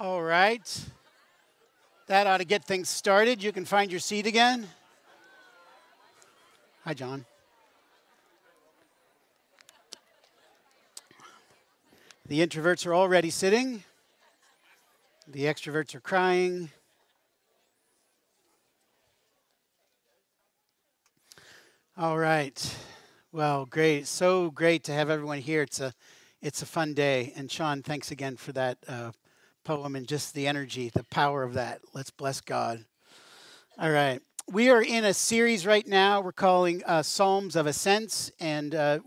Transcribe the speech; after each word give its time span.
All 0.00 0.22
right. 0.22 0.84
That 2.06 2.28
ought 2.28 2.36
to 2.36 2.44
get 2.44 2.64
things 2.64 2.88
started. 2.88 3.42
You 3.42 3.50
can 3.50 3.64
find 3.64 3.90
your 3.90 3.98
seat 3.98 4.28
again. 4.28 4.68
Hi, 6.84 6.94
John. 6.94 7.24
The 12.26 12.46
introverts 12.46 12.86
are 12.86 12.94
already 12.94 13.30
sitting, 13.30 13.82
the 15.26 15.46
extroverts 15.46 15.96
are 15.96 16.00
crying. 16.00 16.70
All 21.96 22.18
right. 22.18 22.76
Well, 23.32 23.66
great. 23.66 24.06
So 24.06 24.52
great 24.52 24.84
to 24.84 24.92
have 24.92 25.10
everyone 25.10 25.38
here. 25.38 25.62
It's 25.62 25.80
a 25.80 25.92
it's 26.40 26.62
a 26.62 26.66
fun 26.66 26.94
day. 26.94 27.32
And 27.34 27.50
Sean, 27.50 27.82
thanks 27.82 28.12
again 28.12 28.36
for 28.36 28.52
that 28.52 28.78
uh, 28.86 29.10
poem 29.68 29.94
and 29.96 30.08
just 30.08 30.32
the 30.32 30.46
energy, 30.46 30.90
the 30.94 31.04
power 31.04 31.42
of 31.42 31.52
that. 31.52 31.82
Let's 31.92 32.10
bless 32.10 32.40
God. 32.40 32.86
All 33.78 33.90
right. 33.90 34.22
We 34.50 34.70
are 34.70 34.80
in 34.80 35.04
a 35.04 35.12
series 35.12 35.66
right 35.66 35.86
now 35.86 36.22
we're 36.22 36.32
calling 36.32 36.82
uh, 36.86 37.02
Psalms 37.02 37.54
of 37.54 37.66
Ascents. 37.66 38.32
And 38.40 38.74
uh, 38.74 39.00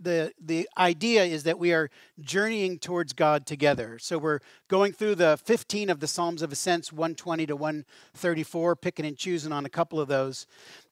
the, 0.00 0.32
the 0.40 0.68
idea 0.78 1.24
is 1.24 1.42
that 1.42 1.58
we 1.58 1.72
are 1.72 1.90
journeying 2.20 2.78
towards 2.78 3.12
God 3.12 3.44
together. 3.44 3.98
So 3.98 4.18
we're 4.18 4.38
going 4.68 4.92
through 4.92 5.16
the 5.16 5.36
15 5.44 5.90
of 5.90 5.98
the 5.98 6.06
Psalms 6.06 6.42
of 6.42 6.52
Ascents, 6.52 6.92
120 6.92 7.46
to 7.46 7.56
134, 7.56 8.76
picking 8.76 9.04
and 9.04 9.16
choosing 9.16 9.50
on 9.50 9.66
a 9.66 9.68
couple 9.68 9.98
of 9.98 10.06
those. 10.06 10.46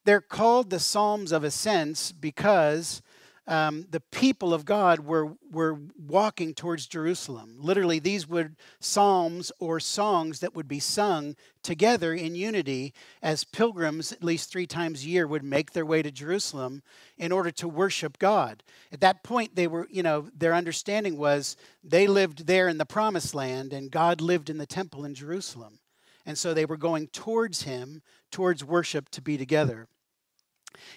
They're 0.05 0.21
called 0.21 0.71
the 0.71 0.81
Psalms 0.81 1.31
of 1.31 1.45
Ascents 1.45 2.11
because 2.11 3.03
um, 3.49 3.87
the 3.91 4.01
people 4.01 4.53
of 4.53 4.65
God 4.65 5.01
were, 5.01 5.33
were 5.51 5.79
walking 5.97 6.53
towards 6.53 6.87
Jerusalem. 6.87 7.57
Literally, 7.61 8.01
these 8.01 8.29
were 8.29 8.51
psalms 8.81 9.53
or 9.61 9.79
songs 9.79 10.41
that 10.41 10.55
would 10.55 10.67
be 10.67 10.81
sung 10.81 11.37
together 11.63 12.13
in 12.13 12.35
unity 12.35 12.93
as 13.23 13.45
pilgrims, 13.45 14.11
at 14.11 14.25
least 14.25 14.51
three 14.51 14.67
times 14.67 15.05
a 15.05 15.09
year, 15.09 15.27
would 15.27 15.45
make 15.45 15.73
their 15.73 15.87
way 15.87 16.03
to 16.03 16.11
Jerusalem 16.11 16.83
in 17.19 17.31
order 17.31 17.53
to 17.53 17.69
worship 17.69 18.19
God. 18.19 18.65
At 18.91 19.01
that 19.01 19.23
point, 19.23 19.55
they 19.55 19.69
were, 19.69 19.87
you 19.91 20.03
know, 20.03 20.29
their 20.37 20.55
understanding 20.55 21.17
was 21.17 21.57
they 21.85 22.07
lived 22.07 22.47
there 22.47 22.69
in 22.69 22.79
the 22.79 22.87
promised 22.87 23.35
land 23.35 23.73
and 23.73 23.91
God 23.91 24.21
lived 24.21 24.51
in 24.51 24.59
the 24.59 24.67
temple 24.67 25.05
in 25.05 25.15
Jerusalem. 25.15 25.79
And 26.25 26.37
so 26.37 26.53
they 26.53 26.67
were 26.67 26.77
going 26.77 27.07
towards 27.09 27.63
Him, 27.63 28.03
towards 28.33 28.65
worship 28.65 29.09
to 29.11 29.23
be 29.23 29.39
together. 29.39 29.87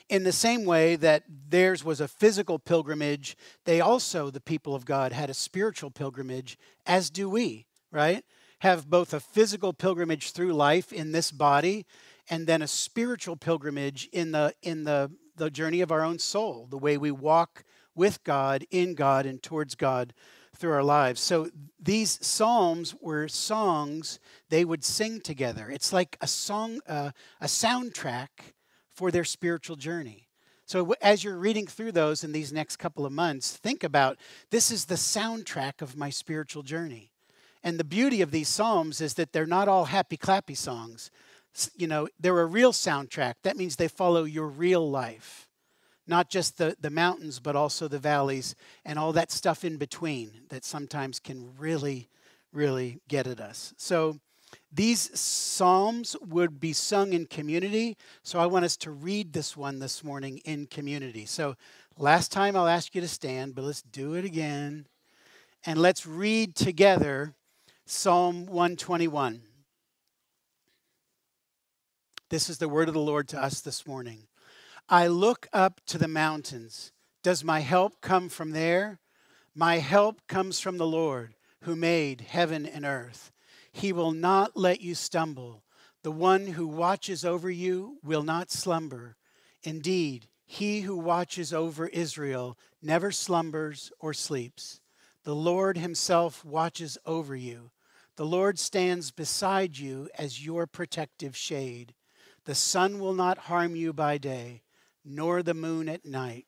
In 0.07 0.23
the 0.23 0.31
same 0.31 0.65
way 0.65 0.95
that 0.95 1.23
theirs 1.27 1.83
was 1.83 2.01
a 2.01 2.07
physical 2.07 2.59
pilgrimage, 2.59 3.37
they 3.65 3.81
also, 3.81 4.29
the 4.29 4.41
people 4.41 4.75
of 4.75 4.85
God, 4.85 5.11
had 5.11 5.29
a 5.29 5.33
spiritual 5.33 5.91
pilgrimage, 5.91 6.57
as 6.85 7.09
do 7.09 7.29
we, 7.29 7.67
right? 7.91 8.23
Have 8.59 8.89
both 8.89 9.13
a 9.13 9.19
physical 9.19 9.73
pilgrimage 9.73 10.31
through 10.31 10.53
life 10.53 10.91
in 10.91 11.11
this 11.11 11.31
body 11.31 11.85
and 12.29 12.45
then 12.45 12.61
a 12.61 12.67
spiritual 12.67 13.35
pilgrimage 13.35 14.07
in 14.11 14.31
the 14.31 14.53
in 14.61 14.83
the 14.83 15.11
the 15.35 15.49
journey 15.49 15.81
of 15.81 15.91
our 15.91 16.03
own 16.03 16.19
soul, 16.19 16.67
the 16.69 16.77
way 16.77 16.97
we 16.97 17.11
walk 17.11 17.63
with 17.95 18.23
God, 18.23 18.65
in 18.69 18.93
God, 18.93 19.25
and 19.25 19.41
towards 19.41 19.75
God 19.75 20.13
through 20.55 20.73
our 20.73 20.83
lives. 20.83 21.21
So 21.21 21.49
these 21.79 22.19
psalms 22.25 22.93
were 23.01 23.27
songs 23.27 24.19
they 24.49 24.65
would 24.65 24.83
sing 24.83 25.21
together. 25.21 25.69
It's 25.69 25.93
like 25.93 26.17
a 26.21 26.27
song, 26.27 26.81
uh, 26.87 27.11
a 27.39 27.45
soundtrack 27.45 28.27
for 28.99 29.11
their 29.11 29.23
spiritual 29.23 29.77
journey. 29.77 30.27
So, 30.65 30.93
as 31.01 31.23
you're 31.23 31.37
reading 31.37 31.67
through 31.67 31.93
those 31.93 32.25
in 32.25 32.33
these 32.33 32.51
next 32.51 32.75
couple 32.75 33.05
of 33.05 33.13
months, 33.13 33.55
think 33.55 33.81
about 33.81 34.17
this 34.51 34.71
is 34.71 34.85
the 34.85 34.95
soundtrack 34.95 35.81
of 35.81 35.95
my 35.95 36.09
spiritual 36.09 36.63
journey. 36.63 37.13
And 37.63 37.79
the 37.79 37.85
beauty 37.85 38.21
of 38.21 38.31
these 38.31 38.49
Psalms 38.49 38.99
is 38.99 39.13
that 39.13 39.31
they're 39.31 39.45
not 39.45 39.69
all 39.69 39.85
happy 39.85 40.17
clappy 40.17 40.57
songs. 40.57 41.11
You 41.77 41.87
know, 41.87 42.09
they're 42.19 42.41
a 42.41 42.45
real 42.45 42.73
soundtrack. 42.73 43.35
That 43.43 43.55
means 43.55 43.77
they 43.77 43.87
follow 43.87 44.25
your 44.25 44.47
real 44.47 44.91
life, 44.91 45.47
not 46.05 46.29
just 46.29 46.57
the, 46.57 46.75
the 46.81 46.89
mountains, 46.89 47.39
but 47.39 47.55
also 47.55 47.87
the 47.87 47.99
valleys 47.99 48.53
and 48.83 48.99
all 48.99 49.13
that 49.13 49.31
stuff 49.31 49.63
in 49.63 49.77
between 49.77 50.41
that 50.49 50.65
sometimes 50.65 51.21
can 51.21 51.53
really, 51.57 52.09
really 52.51 52.99
get 53.07 53.27
at 53.27 53.39
us. 53.39 53.73
So, 53.77 54.19
these 54.71 55.17
psalms 55.19 56.15
would 56.21 56.59
be 56.59 56.73
sung 56.73 57.13
in 57.13 57.25
community, 57.25 57.97
so 58.23 58.39
I 58.39 58.45
want 58.45 58.65
us 58.65 58.77
to 58.77 58.91
read 58.91 59.33
this 59.33 59.57
one 59.57 59.79
this 59.79 60.03
morning 60.03 60.39
in 60.45 60.67
community. 60.67 61.25
So, 61.25 61.55
last 61.97 62.31
time 62.31 62.55
I'll 62.55 62.67
ask 62.67 62.93
you 62.93 63.01
to 63.01 63.07
stand, 63.07 63.55
but 63.55 63.63
let's 63.63 63.81
do 63.81 64.13
it 64.13 64.25
again. 64.25 64.85
And 65.65 65.81
let's 65.81 66.05
read 66.05 66.55
together 66.55 67.33
Psalm 67.85 68.45
121. 68.45 69.41
This 72.29 72.49
is 72.49 72.59
the 72.59 72.69
word 72.69 72.87
of 72.87 72.93
the 72.93 72.99
Lord 72.99 73.27
to 73.29 73.41
us 73.41 73.61
this 73.61 73.87
morning. 73.87 74.27
I 74.87 75.07
look 75.07 75.47
up 75.51 75.81
to 75.87 75.97
the 75.97 76.07
mountains. 76.07 76.91
Does 77.23 77.43
my 77.43 77.59
help 77.59 78.01
come 78.01 78.29
from 78.29 78.51
there? 78.51 78.99
My 79.55 79.79
help 79.79 80.21
comes 80.27 80.59
from 80.59 80.77
the 80.77 80.87
Lord 80.87 81.33
who 81.63 81.75
made 81.75 82.21
heaven 82.21 82.65
and 82.65 82.85
earth. 82.85 83.31
He 83.71 83.93
will 83.93 84.11
not 84.11 84.57
let 84.57 84.81
you 84.81 84.95
stumble. 84.95 85.63
The 86.03 86.11
one 86.11 86.47
who 86.47 86.67
watches 86.67 87.25
over 87.25 87.49
you 87.49 87.97
will 88.03 88.23
not 88.23 88.51
slumber. 88.51 89.17
Indeed, 89.63 90.27
he 90.45 90.81
who 90.81 90.97
watches 90.97 91.53
over 91.53 91.87
Israel 91.87 92.57
never 92.81 93.11
slumbers 93.11 93.91
or 93.99 94.13
sleeps. 94.13 94.81
The 95.23 95.35
Lord 95.35 95.77
himself 95.77 96.43
watches 96.43 96.97
over 97.05 97.35
you. 97.35 97.71
The 98.15 98.25
Lord 98.25 98.57
stands 98.57 99.11
beside 99.11 99.77
you 99.77 100.09
as 100.17 100.43
your 100.43 100.65
protective 100.65 101.35
shade. 101.35 101.93
The 102.45 102.55
sun 102.55 102.99
will 102.99 103.13
not 103.13 103.37
harm 103.37 103.75
you 103.75 103.93
by 103.93 104.17
day, 104.17 104.63
nor 105.05 105.43
the 105.43 105.53
moon 105.53 105.87
at 105.87 106.05
night. 106.05 106.47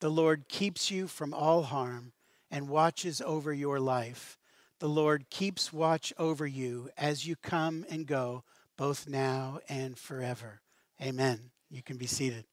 The 0.00 0.10
Lord 0.10 0.48
keeps 0.48 0.90
you 0.90 1.06
from 1.06 1.34
all 1.34 1.64
harm 1.64 2.12
and 2.50 2.68
watches 2.68 3.20
over 3.20 3.52
your 3.52 3.80
life. 3.80 4.38
The 4.82 4.88
Lord 4.88 5.30
keeps 5.30 5.72
watch 5.72 6.12
over 6.18 6.44
you 6.44 6.90
as 6.98 7.24
you 7.24 7.36
come 7.36 7.86
and 7.88 8.04
go, 8.04 8.42
both 8.76 9.08
now 9.08 9.60
and 9.68 9.96
forever. 9.96 10.60
Amen. 11.00 11.52
You 11.70 11.84
can 11.84 11.98
be 11.98 12.06
seated. 12.06 12.46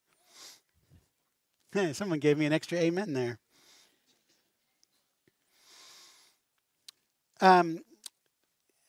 Hey, 1.72 1.92
someone 1.94 2.20
gave 2.20 2.38
me 2.38 2.46
an 2.46 2.54
extra 2.54 2.78
amen 2.78 3.14
there. 3.14 3.40
Um, 7.42 7.80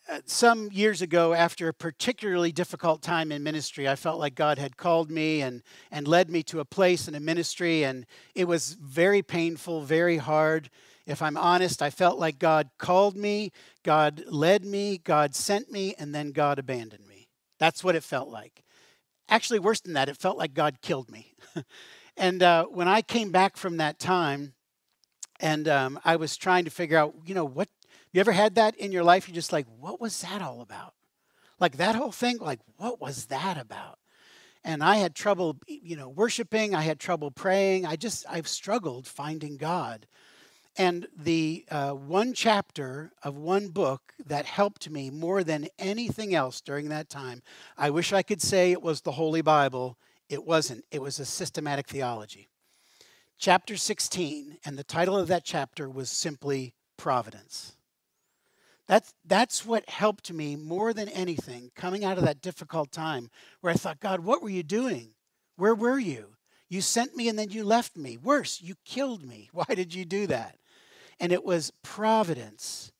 uh, 0.07 0.21
some 0.27 0.69
years 0.71 1.01
ago, 1.01 1.33
after 1.33 1.69
a 1.69 1.73
particularly 1.73 2.53
difficult 2.53 3.01
time 3.01 3.33
in 3.33 3.43
ministry, 3.43 3.89
I 3.89 3.97
felt 3.97 4.19
like 4.19 4.35
God 4.35 4.59
had 4.59 4.77
called 4.77 5.11
me 5.11 5.41
and, 5.41 5.63
and 5.91 6.07
led 6.07 6.29
me 6.29 6.43
to 6.43 6.61
a 6.61 6.67
place 6.67 7.09
in 7.09 7.15
a 7.15 7.21
ministry, 7.21 7.85
and 7.85 8.05
it 8.35 8.47
was 8.47 8.75
very 8.75 9.23
painful, 9.23 9.81
very 9.81 10.19
hard. 10.19 10.69
If 11.07 11.23
I'm 11.23 11.37
honest, 11.37 11.83
I 11.83 11.91
felt 11.91 12.19
like 12.19 12.39
God 12.39 12.71
called 12.79 13.17
me, 13.17 13.53
God 13.83 14.25
led 14.27 14.65
me, 14.65 14.99
God 14.99 15.35
sent 15.35 15.71
me, 15.71 15.95
and 15.99 16.15
then 16.15 16.31
God 16.33 16.59
abandoned 16.59 17.07
me. 17.07 17.29
That's 17.59 17.83
what 17.83 17.95
it 17.95 18.05
felt 18.05 18.29
like. 18.29 18.63
Actually, 19.29 19.61
worse 19.61 19.81
than 19.81 19.95
that, 19.95 20.09
it 20.09 20.17
felt 20.17 20.39
like 20.39 20.55
God 20.55 20.83
killed 20.83 21.11
me. 21.11 21.35
and 22.17 22.43
uh, 22.43 22.67
when 22.67 22.89
I 22.89 23.03
came 23.03 23.31
back 23.31 23.57
from 23.57 23.79
that 23.79 23.99
time, 23.99 24.55
and 25.41 25.69
um, 25.69 25.99
I 26.05 26.17
was 26.17 26.37
trying 26.37 26.65
to 26.65 26.71
figure 26.71 26.99
out, 26.99 27.15
you 27.25 27.35
know, 27.35 27.47
what, 27.47 27.69
you 28.13 28.21
ever 28.21 28.33
had 28.33 28.57
that 28.57 28.77
in 28.77 28.93
your 28.93 29.05
life? 29.05 29.27
You're 29.27 29.35
just 29.35 29.53
like, 29.53 29.67
what 29.79 30.01
was 30.01 30.21
that 30.23 30.43
all 30.43 30.61
about? 30.61 30.95
Like 31.59 31.77
that 31.77 31.95
whole 31.95 32.13
thing, 32.13 32.39
like, 32.39 32.61
what 32.77 33.01
was 33.01 33.27
that 33.27 33.57
about? 33.57 34.01
and 34.65 34.83
I 34.83 34.97
had 34.97 35.15
trouble, 35.15 35.57
you 35.67 35.97
know, 35.97 36.09
worshiping. 36.09 36.75
I 36.75 36.83
had 36.83 37.01
trouble 37.01 37.31
praying. 37.31 37.87
I 37.87 37.97
just, 37.97 38.27
I've 38.29 38.49
struggled 38.49 39.07
finding 39.07 39.57
God. 39.57 40.07
And 40.77 41.09
the 41.17 41.65
uh, 41.71 41.91
one 41.91 42.33
chapter 42.33 43.13
of 43.23 43.37
one 43.37 43.69
book 43.69 44.15
that 44.27 44.47
helped 44.47 44.89
me 44.89 45.11
more 45.11 45.43
than 45.43 45.69
anything 45.79 46.35
else 46.35 46.61
during 46.61 46.89
that 46.89 47.09
time, 47.09 47.43
I 47.77 47.91
wish 47.91 48.13
I 48.13 48.23
could 48.23 48.41
say 48.41 48.73
it 48.73 48.83
was 48.83 49.01
the 49.01 49.13
Holy 49.13 49.43
Bible. 49.43 49.99
It 50.29 50.45
wasn't, 50.45 50.85
it 50.91 51.03
was 51.03 51.19
a 51.19 51.25
systematic 51.25 51.89
theology. 51.89 52.49
Chapter 53.39 53.77
16, 53.77 54.59
and 54.65 54.79
the 54.79 54.85
title 54.85 55.17
of 55.17 55.29
that 55.29 55.45
chapter 55.45 55.89
was 55.89 56.11
simply 56.11 56.75
Providence. 56.97 57.73
That's, 58.87 59.15
that's 59.25 59.65
what 59.65 59.89
helped 59.89 60.33
me 60.33 60.57
more 60.57 60.93
than 60.93 61.09
anything 61.09 61.71
coming 61.75 62.05
out 62.05 62.19
of 62.19 62.25
that 62.25 62.43
difficult 62.43 62.93
time 62.93 63.31
where 63.61 63.73
I 63.73 63.77
thought, 63.77 64.01
God, 64.01 64.21
what 64.21 64.43
were 64.43 64.51
you 64.51 64.63
doing? 64.63 65.11
Where 65.57 65.75
were 65.75 65.99
you? 65.99 66.37
You 66.69 66.81
sent 66.81 67.17
me 67.17 67.29
and 67.29 67.39
then 67.39 67.51
you 67.51 67.65
left 67.65 67.97
me. 67.97 68.17
Worse, 68.17 68.61
you 68.63 68.75
killed 68.85 69.25
me. 69.25 69.49
Why 69.55 69.67
did 69.75 69.95
you 69.95 70.05
do 70.05 70.27
that? 70.29 70.60
And 71.21 71.33
it 71.33 71.45
was 71.45 71.73
providence, 71.83 72.91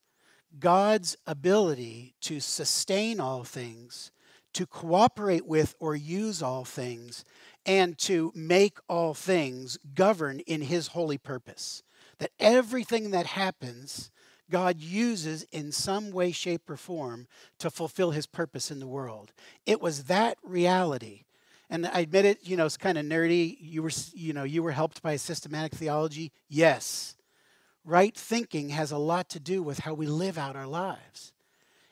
God's 0.59 1.17
ability 1.25 2.13
to 2.21 2.39
sustain 2.39 3.19
all 3.19 3.43
things, 3.43 4.11
to 4.53 4.65
cooperate 4.65 5.45
with 5.45 5.75
or 5.79 5.95
use 5.95 6.41
all 6.43 6.63
things, 6.63 7.25
and 7.65 7.97
to 7.97 8.31
make 8.35 8.77
all 8.87 9.13
things 9.13 9.77
govern 9.95 10.39
in 10.41 10.61
His 10.61 10.87
holy 10.87 11.17
purpose. 11.17 11.83
That 12.19 12.31
everything 12.39 13.11
that 13.11 13.25
happens, 13.25 14.11
God 14.51 14.79
uses 14.79 15.43
in 15.51 15.71
some 15.71 16.11
way, 16.11 16.31
shape, 16.31 16.69
or 16.69 16.77
form 16.77 17.27
to 17.57 17.71
fulfill 17.71 18.11
his 18.11 18.27
purpose 18.27 18.69
in 18.69 18.79
the 18.79 18.87
world. 18.87 19.31
It 19.65 19.81
was 19.81 20.03
that 20.03 20.37
reality. 20.43 21.23
And 21.69 21.87
I 21.87 22.01
admit 22.01 22.25
it, 22.25 22.39
you 22.43 22.57
know, 22.57 22.65
it's 22.65 22.77
kind 22.77 22.97
of 22.97 23.05
nerdy. 23.05 23.57
You 23.59 23.81
were, 23.81 23.91
you 24.13 24.33
know, 24.33 24.43
you 24.43 24.61
were 24.61 24.73
helped 24.73 25.01
by 25.01 25.15
systematic 25.15 25.73
theology. 25.73 26.33
Yes. 26.49 27.15
Right 27.83 28.15
thinking 28.15 28.69
has 28.69 28.91
a 28.91 28.97
lot 28.97 29.29
to 29.29 29.39
do 29.39 29.63
with 29.63 29.79
how 29.79 29.93
we 29.93 30.05
live 30.05 30.37
out 30.37 30.55
our 30.55 30.67
lives. 30.67 31.33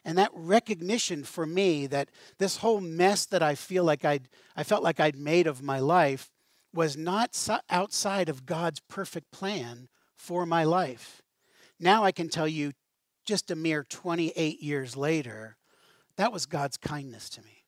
And 0.06 0.18
that 0.18 0.32
recognition 0.34 1.24
for 1.24 1.46
me 1.46 1.88
that 1.88 2.10
this 2.38 2.58
whole 2.58 2.80
mess 2.80 3.26
that 3.28 3.44
I 3.44 3.56
feel 3.56 3.84
like 3.84 4.06
I'd, 4.06 4.30
I 4.56 4.64
felt 4.64 4.84
like 4.84 5.00
I'd 5.00 5.18
made 5.18 5.48
of 5.48 5.62
my 5.62 5.80
life 5.80 6.32
was 6.74 6.96
not 6.96 7.38
outside 7.70 8.30
of 8.30 8.46
God's 8.46 8.80
perfect 8.82 9.32
plan 9.32 9.88
for 10.16 10.46
my 10.46 10.64
life. 10.64 11.22
Now 11.80 12.04
I 12.04 12.12
can 12.12 12.30
tell 12.30 12.48
you, 12.48 12.74
just 13.26 13.52
a 13.52 13.56
mere 13.56 13.84
28 13.84 14.62
years 14.62 14.96
later, 14.96 15.58
that 16.18 16.32
was 16.32 16.46
God's 16.46 16.78
kindness 16.78 17.30
to 17.32 17.42
me. 17.42 17.64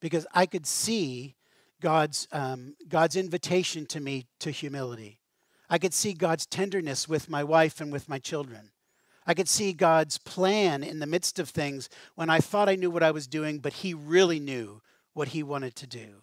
Because 0.00 0.26
I 0.34 0.46
could 0.46 0.66
see 0.66 1.34
God's, 1.80 2.28
um, 2.32 2.74
God's 2.88 3.16
invitation 3.16 3.86
to 3.86 4.00
me 4.00 4.26
to 4.40 4.50
humility. 4.50 5.20
I 5.68 5.78
could 5.78 5.94
see 5.94 6.12
God's 6.12 6.46
tenderness 6.46 7.08
with 7.08 7.30
my 7.30 7.42
wife 7.42 7.80
and 7.80 7.92
with 7.92 8.08
my 8.08 8.18
children. 8.18 8.70
I 9.26 9.34
could 9.34 9.48
see 9.48 9.72
God's 9.72 10.18
plan 10.18 10.82
in 10.82 10.98
the 10.98 11.06
midst 11.06 11.38
of 11.38 11.48
things 11.48 11.88
when 12.14 12.28
I 12.28 12.40
thought 12.40 12.68
I 12.68 12.74
knew 12.74 12.90
what 12.90 13.02
I 13.02 13.10
was 13.10 13.26
doing, 13.26 13.58
but 13.58 13.74
He 13.74 13.94
really 13.94 14.38
knew 14.38 14.82
what 15.14 15.28
He 15.28 15.42
wanted 15.42 15.74
to 15.76 15.86
do. 15.86 16.22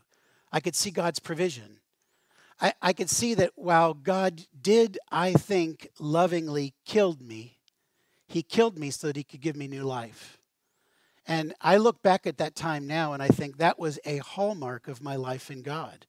I 0.52 0.60
could 0.60 0.76
see 0.76 0.92
God's 0.92 1.20
provision. 1.20 1.80
I, 2.60 2.74
I 2.82 2.94
could 2.94 3.10
see 3.10 3.34
that 3.36 3.54
while 3.56 3.96
God 3.96 4.42
did, 4.62 5.00
I 5.12 5.34
think, 5.34 5.90
lovingly 6.00 6.76
killed 6.86 7.22
me, 7.22 7.58
He 8.28 8.44
killed 8.44 8.78
me 8.78 8.92
so 8.92 9.08
that 9.08 9.18
He 9.18 9.24
could 9.24 9.42
give 9.42 9.56
me 9.56 9.68
new 9.68 9.84
life. 9.84 10.38
And 11.26 11.54
I 11.62 11.78
look 11.78 12.02
back 12.02 12.28
at 12.28 12.38
that 12.38 12.56
time 12.56 12.88
now 12.88 13.14
and 13.14 13.22
I 13.22 13.28
think 13.28 13.58
that 13.58 13.80
was 13.80 14.00
a 14.06 14.18
hallmark 14.18 14.88
of 14.88 15.02
my 15.02 15.16
life 15.16 15.50
in 15.50 15.62
God. 15.62 16.06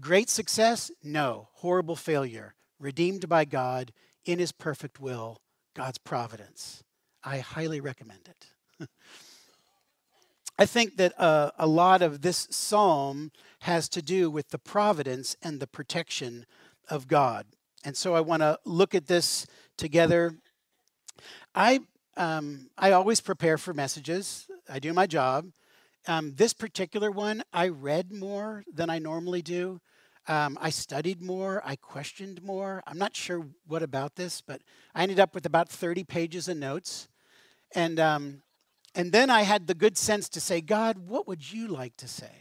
Great 0.00 0.28
success? 0.28 0.90
No. 1.02 1.48
Horrible 1.54 1.96
failure. 1.96 2.54
Redeemed 2.78 3.28
by 3.28 3.44
God 3.44 3.92
in 4.24 4.38
His 4.38 4.52
perfect 4.52 5.00
will 5.00 5.38
God's 5.74 5.98
providence. 5.98 6.82
I 7.22 7.38
highly 7.38 7.80
recommend 7.80 8.28
it. 8.28 8.88
I 10.58 10.66
think 10.66 10.96
that 10.96 11.18
uh, 11.18 11.50
a 11.58 11.66
lot 11.66 12.02
of 12.02 12.22
this 12.22 12.46
psalm 12.50 13.32
has 13.60 13.88
to 13.90 14.02
do 14.02 14.30
with 14.30 14.50
the 14.50 14.58
providence 14.58 15.36
and 15.42 15.58
the 15.58 15.66
protection 15.66 16.46
of 16.88 17.08
God. 17.08 17.46
And 17.84 17.96
so 17.96 18.14
I 18.14 18.20
want 18.20 18.42
to 18.42 18.58
look 18.64 18.94
at 18.94 19.06
this 19.06 19.46
together. 19.76 20.34
I, 21.54 21.80
um, 22.16 22.70
I 22.78 22.92
always 22.92 23.20
prepare 23.20 23.58
for 23.58 23.74
messages, 23.74 24.46
I 24.68 24.78
do 24.78 24.92
my 24.92 25.06
job. 25.06 25.46
Um, 26.06 26.34
this 26.34 26.52
particular 26.52 27.10
one, 27.10 27.42
I 27.52 27.68
read 27.68 28.12
more 28.12 28.64
than 28.72 28.90
I 28.90 28.98
normally 28.98 29.40
do. 29.40 29.80
Um, 30.28 30.58
I 30.60 30.70
studied 30.70 31.22
more, 31.22 31.62
I 31.64 31.76
questioned 31.76 32.42
more. 32.42 32.82
I'm 32.86 32.98
not 32.98 33.16
sure 33.16 33.46
what 33.66 33.82
about 33.82 34.16
this, 34.16 34.40
but 34.40 34.62
I 34.94 35.02
ended 35.02 35.20
up 35.20 35.34
with 35.34 35.46
about 35.46 35.68
30 35.68 36.04
pages 36.04 36.48
of 36.48 36.56
notes. 36.56 37.08
And, 37.74 37.98
um, 37.98 38.42
and 38.94 39.12
then 39.12 39.30
I 39.30 39.42
had 39.42 39.66
the 39.66 39.74
good 39.74 39.96
sense 39.96 40.28
to 40.30 40.40
say, 40.40 40.60
God, 40.60 40.98
what 40.98 41.26
would 41.26 41.52
you 41.52 41.68
like 41.68 41.96
to 41.98 42.08
say 42.08 42.32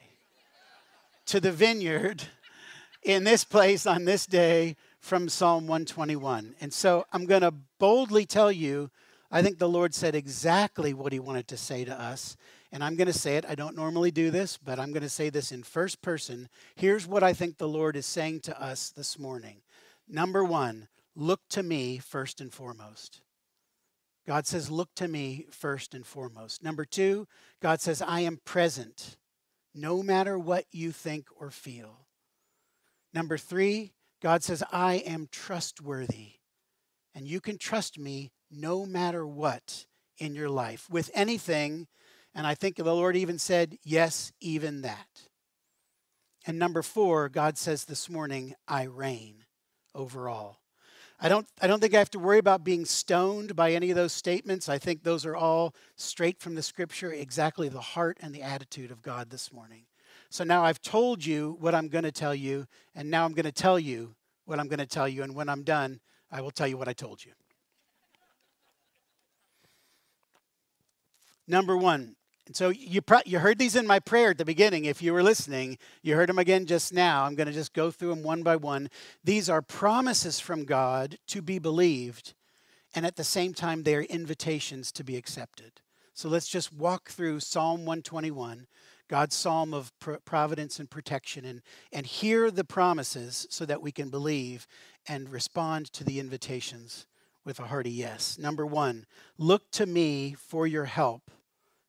to 1.26 1.40
the 1.40 1.52
vineyard 1.52 2.24
in 3.02 3.24
this 3.24 3.44
place 3.44 3.86
on 3.86 4.06
this 4.06 4.26
day 4.26 4.76
from 5.00 5.28
Psalm 5.30 5.68
121? 5.68 6.56
And 6.60 6.74
so 6.74 7.06
I'm 7.12 7.26
going 7.26 7.42
to 7.42 7.54
boldly 7.80 8.26
tell 8.26 8.52
you, 8.52 8.92
I 9.34 9.42
think 9.42 9.58
the 9.58 9.68
Lord 9.68 9.94
said 9.94 10.16
exactly 10.16 10.94
what 10.94 11.12
he 11.12 11.20
wanted 11.20 11.50
to 11.50 11.58
say 11.58 11.84
to 11.84 12.00
us 12.00 12.38
and 12.74 12.84
I'm 12.84 12.96
going 12.96 13.08
to 13.08 13.14
say 13.14 13.38
it. 13.38 13.46
I 13.48 13.54
don't 13.54 13.76
normally 13.76 14.10
do 14.10 14.32
this, 14.32 14.58
but 14.58 14.80
I'm 14.80 14.92
going 14.92 15.04
to 15.04 15.10
say 15.10 15.30
this 15.30 15.52
in 15.52 15.62
first 15.62 16.02
person. 16.02 16.50
Here's 16.76 17.06
what 17.06 17.22
I 17.22 17.32
think 17.32 17.58
the 17.58 17.68
Lord 17.68 17.96
is 17.96 18.08
saying 18.08 18.40
to 18.42 18.60
us 18.60 18.90
this 18.90 19.20
morning. 19.20 19.62
Number 20.10 20.44
one, 20.44 20.88
look 21.16 21.42
to 21.52 21.62
me 21.62 22.00
first 22.00 22.42
and 22.42 22.52
foremost. 22.52 23.22
God 24.26 24.48
says, 24.48 24.72
Look 24.72 24.90
to 24.96 25.08
me 25.08 25.46
first 25.52 25.94
and 25.94 26.04
foremost. 26.04 26.64
Number 26.64 26.84
two, 26.84 27.28
God 27.62 27.80
says, 27.80 28.02
I 28.02 28.22
am 28.22 28.40
present 28.44 29.18
no 29.76 30.02
matter 30.02 30.40
what 30.40 30.66
you 30.72 30.92
think 30.92 31.28
or 31.40 31.52
feel. 31.52 32.08
Number 33.14 33.38
three, 33.38 33.94
God 34.20 34.42
says, 34.42 34.64
I 34.72 34.96
am 35.06 35.28
trustworthy. 35.32 36.32
And 37.14 37.28
you 37.28 37.40
can 37.40 37.60
trust 37.60 38.00
me 38.00 38.32
no 38.54 38.86
matter 38.86 39.26
what 39.26 39.86
in 40.18 40.36
your 40.36 40.50
life 40.50 40.90
with 40.90 41.10
anything 41.14 41.88
and 42.36 42.48
I 42.48 42.56
think 42.56 42.78
the 42.78 42.84
Lord 42.84 43.16
even 43.16 43.38
said, 43.38 43.78
Yes, 43.84 44.32
even 44.42 44.82
that. 44.82 45.22
And 46.46 46.60
number 46.60 46.82
four, 46.82 47.30
God 47.30 47.58
says 47.58 47.86
this 47.86 48.10
morning, 48.10 48.56
I 48.68 48.84
reign 48.84 49.46
over 49.96 50.28
all. 50.28 50.60
I 51.20 51.30
don't, 51.30 51.48
I 51.62 51.68
don't 51.68 51.80
think 51.80 51.94
I 51.94 52.00
have 52.00 52.10
to 52.12 52.20
worry 52.20 52.40
about 52.40 52.66
being 52.66 52.84
stoned 52.84 53.56
by 53.56 53.72
any 53.72 53.92
of 53.92 53.96
those 53.96 54.12
statements. 54.12 54.68
I 54.68 54.78
think 54.78 55.04
those 55.04 55.26
are 55.26 55.38
all 55.38 55.74
straight 55.96 56.42
from 56.42 56.56
the 56.56 56.64
scripture, 56.64 57.14
exactly 57.14 57.70
the 57.70 57.80
heart 57.80 58.18
and 58.22 58.36
the 58.36 58.42
attitude 58.42 58.92
of 58.92 59.02
God 59.02 59.30
this 59.30 59.54
morning. 59.54 59.86
So 60.30 60.44
now 60.44 60.66
I've 60.66 60.82
told 60.82 61.24
you 61.24 61.56
what 61.62 61.76
I'm 61.76 61.88
going 61.88 62.04
to 62.04 62.12
tell 62.12 62.36
you, 62.36 62.68
and 62.94 63.10
now 63.10 63.24
I'm 63.24 63.34
going 63.34 63.46
to 63.46 63.54
tell 63.54 63.80
you 63.80 64.16
what 64.44 64.60
I'm 64.60 64.68
going 64.68 64.80
to 64.80 64.86
tell 64.86 65.08
you. 65.08 65.24
And 65.24 65.34
when 65.34 65.48
I'm 65.48 65.64
done, 65.64 66.02
I 66.30 66.42
will 66.42 66.52
tell 66.52 66.68
you 66.68 66.78
what 66.78 66.90
I 66.90 66.94
told 66.94 67.24
you. 67.24 67.32
Number 71.48 71.76
one, 71.76 72.16
so 72.52 72.70
you, 72.70 73.02
pro- 73.02 73.20
you 73.26 73.40
heard 73.40 73.58
these 73.58 73.76
in 73.76 73.88
my 73.88 74.00
prayer 74.00 74.32
at 74.32 74.38
the 74.38 74.46
beginning. 74.46 74.86
If 74.86 75.02
you 75.02 75.14
were 75.14 75.24
listening, 75.24 75.78
you 76.02 76.16
heard 76.16 76.28
them 76.28 76.40
again 76.40 76.66
just 76.66 76.94
now. 76.94 77.24
I'm 77.24 77.36
going 77.36 77.48
to 77.48 77.54
just 77.54 77.74
go 77.74 77.90
through 77.90 78.10
them 78.10 78.24
one 78.24 78.44
by 78.44 78.58
one. 78.58 78.90
These 79.24 79.50
are 79.50 79.62
promises 79.62 80.40
from 80.40 80.66
God 80.66 81.18
to 81.28 81.42
be 81.42 81.58
believed, 81.58 82.34
and 82.94 83.06
at 83.06 83.16
the 83.16 83.24
same 83.24 83.54
time, 83.54 83.84
they 83.84 83.96
are 83.96 84.02
invitations 84.02 84.92
to 84.94 85.04
be 85.04 85.16
accepted. 85.16 85.82
So 86.14 86.28
let's 86.28 86.48
just 86.48 86.74
walk 86.74 87.10
through 87.10 87.40
Psalm 87.40 87.86
121, 87.86 88.68
God's 89.08 89.36
psalm 89.36 89.74
of 89.74 89.92
providence 90.26 90.80
and 90.80 90.90
protection, 90.90 91.46
and, 91.46 91.62
and 91.92 92.06
hear 92.06 92.52
the 92.52 92.66
promises 92.66 93.48
so 93.50 93.66
that 93.66 93.82
we 93.82 93.92
can 93.92 94.10
believe 94.10 94.68
and 95.08 95.30
respond 95.30 95.92
to 95.94 96.04
the 96.04 96.20
invitations 96.20 97.08
with 97.46 97.60
a 97.60 97.68
hearty 97.68 97.92
yes. 97.92 98.38
Number 98.38 98.66
one, 98.66 99.06
look 99.38 99.70
to 99.72 99.86
me 99.86 100.34
for 100.34 100.66
your 100.66 100.86
help 100.86 101.32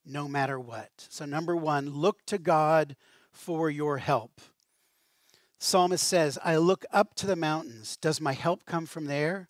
no 0.04 0.28
matter 0.28 0.58
what. 0.58 0.90
So, 1.08 1.24
number 1.24 1.56
one, 1.56 1.90
look 1.90 2.24
to 2.26 2.38
God 2.38 2.96
for 3.30 3.70
your 3.70 3.98
help. 3.98 4.40
Psalmist 5.58 6.06
says, 6.06 6.38
I 6.44 6.56
look 6.56 6.84
up 6.92 7.14
to 7.16 7.26
the 7.26 7.36
mountains. 7.36 7.96
Does 7.96 8.20
my 8.20 8.32
help 8.32 8.66
come 8.66 8.86
from 8.86 9.06
there? 9.06 9.48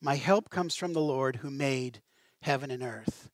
My 0.00 0.16
help 0.16 0.50
comes 0.50 0.76
from 0.76 0.92
the 0.92 1.00
Lord 1.00 1.36
who 1.36 1.50
made 1.50 2.02
heaven 2.42 2.70
and 2.70 2.82
earth. 2.82 3.30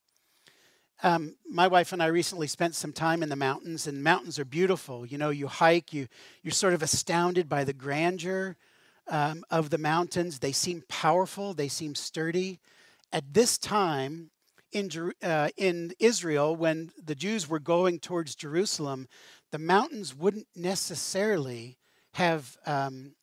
Um, 1.02 1.34
my 1.50 1.66
wife 1.66 1.92
and 1.92 2.00
I 2.00 2.06
recently 2.06 2.46
spent 2.46 2.76
some 2.76 2.92
time 2.92 3.24
in 3.24 3.28
the 3.28 3.34
mountains, 3.34 3.88
and 3.88 4.04
mountains 4.04 4.38
are 4.38 4.44
beautiful. 4.44 5.04
You 5.04 5.18
know, 5.18 5.30
you 5.30 5.48
hike, 5.48 5.92
you, 5.92 6.06
you're 6.42 6.52
sort 6.52 6.74
of 6.74 6.82
astounded 6.82 7.48
by 7.48 7.64
the 7.64 7.72
grandeur 7.72 8.56
um, 9.08 9.44
of 9.50 9.70
the 9.70 9.78
mountains. 9.78 10.38
They 10.38 10.52
seem 10.52 10.84
powerful, 10.88 11.54
they 11.54 11.68
seem 11.68 11.94
sturdy. 11.94 12.60
At 13.12 13.34
this 13.34 13.58
time, 13.58 14.30
in, 14.72 14.90
uh, 15.22 15.50
in 15.56 15.92
Israel, 15.98 16.56
when 16.56 16.90
the 17.02 17.14
Jews 17.14 17.48
were 17.48 17.58
going 17.58 17.98
towards 17.98 18.34
Jerusalem, 18.34 19.06
the 19.50 19.58
mountains 19.58 20.14
wouldn't 20.14 20.46
necessarily 20.56 21.78
have, 22.14 22.56
um, 22.66 23.14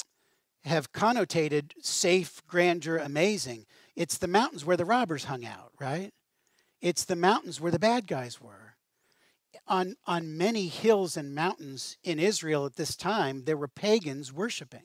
have 0.63 0.91
connotated 0.91 1.73
safe, 1.81 2.41
grandeur, 2.47 2.97
amazing. 2.97 3.65
It's 3.95 4.17
the 4.17 4.27
mountains 4.27 4.63
where 4.63 4.77
the 4.77 4.85
robbers 4.85 5.25
hung 5.25 5.45
out, 5.45 5.71
right? 5.79 6.11
It's 6.81 7.03
the 7.03 7.15
mountains 7.15 7.59
where 7.59 7.71
the 7.71 7.79
bad 7.79 8.07
guys 8.07 8.39
were. 8.39 8.75
On, 9.67 9.95
on 10.05 10.37
many 10.37 10.67
hills 10.67 11.17
and 11.17 11.35
mountains 11.35 11.97
in 12.03 12.19
Israel 12.19 12.65
at 12.65 12.75
this 12.75 12.95
time, 12.95 13.43
there 13.45 13.57
were 13.57 13.67
pagans 13.67 14.31
worshiping. 14.31 14.83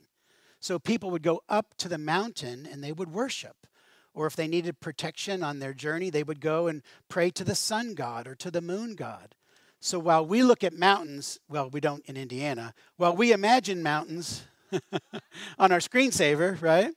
So 0.64 0.78
people 0.78 1.11
would 1.11 1.23
go 1.23 1.42
up 1.47 1.75
to 1.76 1.90
the 1.90 1.99
mountain 1.99 2.66
and 2.66 2.83
they 2.83 2.90
would 2.90 3.12
worship 3.12 3.66
or 4.14 4.26
if 4.26 4.35
they 4.35 4.49
needed 4.49 4.80
protection 4.80 5.42
on 5.42 5.59
their 5.59 5.75
journey, 5.75 6.09
they 6.09 6.23
would 6.23 6.40
go 6.40 6.68
and 6.68 6.80
pray 7.06 7.28
to 7.33 7.44
the 7.44 7.54
sun 7.54 7.92
god 7.92 8.26
or 8.26 8.35
to 8.37 8.50
the 8.50 8.62
moon 8.62 8.94
god. 8.94 9.35
So 9.78 9.99
while 9.99 10.25
we 10.25 10.42
look 10.42 10.64
at 10.64 10.73
mountains, 10.73 11.38
well, 11.50 11.68
we 11.68 11.80
don't 11.80 12.02
in 12.06 12.16
Indiana, 12.16 12.73
while 12.97 13.14
we 13.14 13.33
imagine 13.33 13.83
mountains 13.83 14.44
on 15.59 15.71
our 15.71 15.80
screensaver, 15.80 16.59
right? 16.62 16.94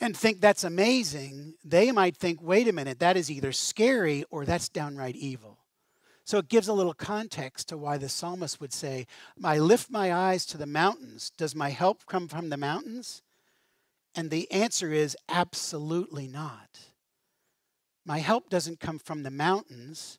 And 0.00 0.16
think 0.16 0.40
that's 0.40 0.64
amazing, 0.64 1.54
they 1.64 1.92
might 1.92 2.16
think, 2.16 2.40
wait 2.42 2.66
a 2.66 2.72
minute, 2.72 2.98
that 2.98 3.16
is 3.16 3.30
either 3.30 3.52
scary 3.52 4.24
or 4.32 4.44
that's 4.44 4.68
downright 4.68 5.14
evil. 5.14 5.55
So 6.26 6.38
it 6.38 6.48
gives 6.48 6.66
a 6.66 6.72
little 6.72 6.92
context 6.92 7.68
to 7.68 7.76
why 7.78 7.98
the 7.98 8.08
psalmist 8.08 8.60
would 8.60 8.72
say, 8.72 9.06
I 9.44 9.58
lift 9.58 9.92
my 9.92 10.12
eyes 10.12 10.44
to 10.46 10.58
the 10.58 10.66
mountains. 10.66 11.30
Does 11.38 11.54
my 11.54 11.70
help 11.70 12.04
come 12.06 12.26
from 12.26 12.48
the 12.48 12.56
mountains? 12.56 13.22
And 14.12 14.28
the 14.28 14.50
answer 14.50 14.92
is 14.92 15.16
absolutely 15.28 16.26
not. 16.26 16.80
My 18.04 18.18
help 18.18 18.50
doesn't 18.50 18.80
come 18.80 18.98
from 18.98 19.22
the 19.22 19.30
mountains, 19.30 20.18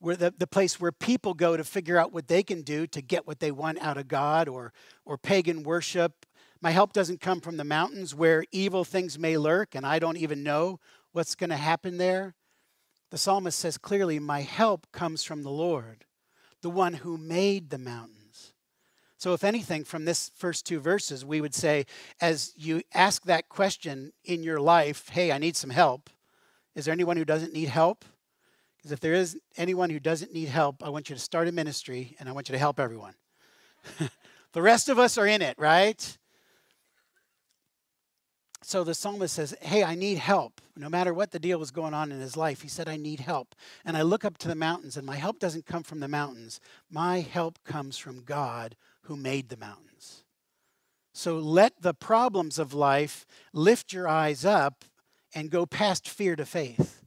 where 0.00 0.16
the, 0.16 0.34
the 0.36 0.48
place 0.48 0.80
where 0.80 0.90
people 0.90 1.34
go 1.34 1.56
to 1.56 1.62
figure 1.62 1.98
out 1.98 2.12
what 2.12 2.26
they 2.26 2.42
can 2.42 2.62
do 2.62 2.88
to 2.88 3.00
get 3.00 3.24
what 3.24 3.38
they 3.38 3.52
want 3.52 3.80
out 3.80 3.96
of 3.96 4.08
God 4.08 4.48
or, 4.48 4.72
or 5.04 5.16
pagan 5.16 5.62
worship. 5.62 6.26
My 6.60 6.72
help 6.72 6.92
doesn't 6.92 7.20
come 7.20 7.40
from 7.40 7.58
the 7.58 7.64
mountains 7.64 8.12
where 8.12 8.44
evil 8.50 8.82
things 8.82 9.20
may 9.20 9.36
lurk 9.36 9.76
and 9.76 9.86
I 9.86 10.00
don't 10.00 10.16
even 10.16 10.42
know 10.42 10.80
what's 11.12 11.36
going 11.36 11.50
to 11.50 11.56
happen 11.56 11.98
there. 11.98 12.34
The 13.10 13.18
psalmist 13.18 13.58
says 13.58 13.78
clearly, 13.78 14.18
My 14.18 14.40
help 14.40 14.90
comes 14.92 15.24
from 15.24 15.42
the 15.42 15.50
Lord, 15.50 16.04
the 16.62 16.70
one 16.70 16.94
who 16.94 17.16
made 17.16 17.70
the 17.70 17.78
mountains. 17.78 18.52
So, 19.18 19.32
if 19.32 19.44
anything, 19.44 19.84
from 19.84 20.04
this 20.04 20.30
first 20.34 20.66
two 20.66 20.80
verses, 20.80 21.24
we 21.24 21.40
would 21.40 21.54
say, 21.54 21.86
as 22.20 22.52
you 22.56 22.82
ask 22.92 23.24
that 23.24 23.48
question 23.48 24.12
in 24.24 24.42
your 24.42 24.60
life, 24.60 25.08
hey, 25.08 25.32
I 25.32 25.38
need 25.38 25.56
some 25.56 25.70
help. 25.70 26.10
Is 26.74 26.84
there 26.84 26.92
anyone 26.92 27.16
who 27.16 27.24
doesn't 27.24 27.52
need 27.52 27.68
help? 27.68 28.04
Because 28.76 28.92
if 28.92 29.00
there 29.00 29.14
is 29.14 29.38
anyone 29.56 29.88
who 29.88 29.98
doesn't 29.98 30.34
need 30.34 30.48
help, 30.48 30.84
I 30.84 30.90
want 30.90 31.08
you 31.08 31.16
to 31.16 31.20
start 31.20 31.48
a 31.48 31.52
ministry 31.52 32.16
and 32.20 32.28
I 32.28 32.32
want 32.32 32.48
you 32.48 32.52
to 32.52 32.58
help 32.58 32.78
everyone. 32.78 33.14
the 34.52 34.60
rest 34.60 34.90
of 34.90 34.98
us 34.98 35.16
are 35.16 35.26
in 35.26 35.40
it, 35.40 35.58
right? 35.58 36.18
So 38.60 38.84
the 38.84 38.94
psalmist 38.94 39.34
says, 39.34 39.54
Hey, 39.62 39.82
I 39.84 39.94
need 39.94 40.18
help. 40.18 40.60
No 40.76 40.88
matter 40.88 41.14
what 41.14 41.30
the 41.30 41.38
deal 41.38 41.58
was 41.58 41.70
going 41.70 41.94
on 41.94 42.10
in 42.10 42.20
his 42.20 42.36
life, 42.36 42.62
he 42.62 42.68
said, 42.68 42.88
I 42.88 42.96
need 42.96 43.20
help. 43.20 43.54
And 43.84 43.96
I 43.96 44.02
look 44.02 44.24
up 44.24 44.38
to 44.38 44.48
the 44.48 44.56
mountains, 44.56 44.96
and 44.96 45.06
my 45.06 45.16
help 45.16 45.38
doesn't 45.38 45.66
come 45.66 45.84
from 45.84 46.00
the 46.00 46.08
mountains. 46.08 46.60
My 46.90 47.20
help 47.20 47.62
comes 47.64 47.96
from 47.96 48.24
God 48.24 48.74
who 49.02 49.16
made 49.16 49.48
the 49.48 49.56
mountains. 49.56 50.24
So 51.12 51.38
let 51.38 51.80
the 51.80 51.94
problems 51.94 52.58
of 52.58 52.74
life 52.74 53.24
lift 53.52 53.92
your 53.92 54.08
eyes 54.08 54.44
up 54.44 54.84
and 55.32 55.50
go 55.50 55.64
past 55.64 56.08
fear 56.08 56.34
to 56.34 56.44
faith 56.44 57.04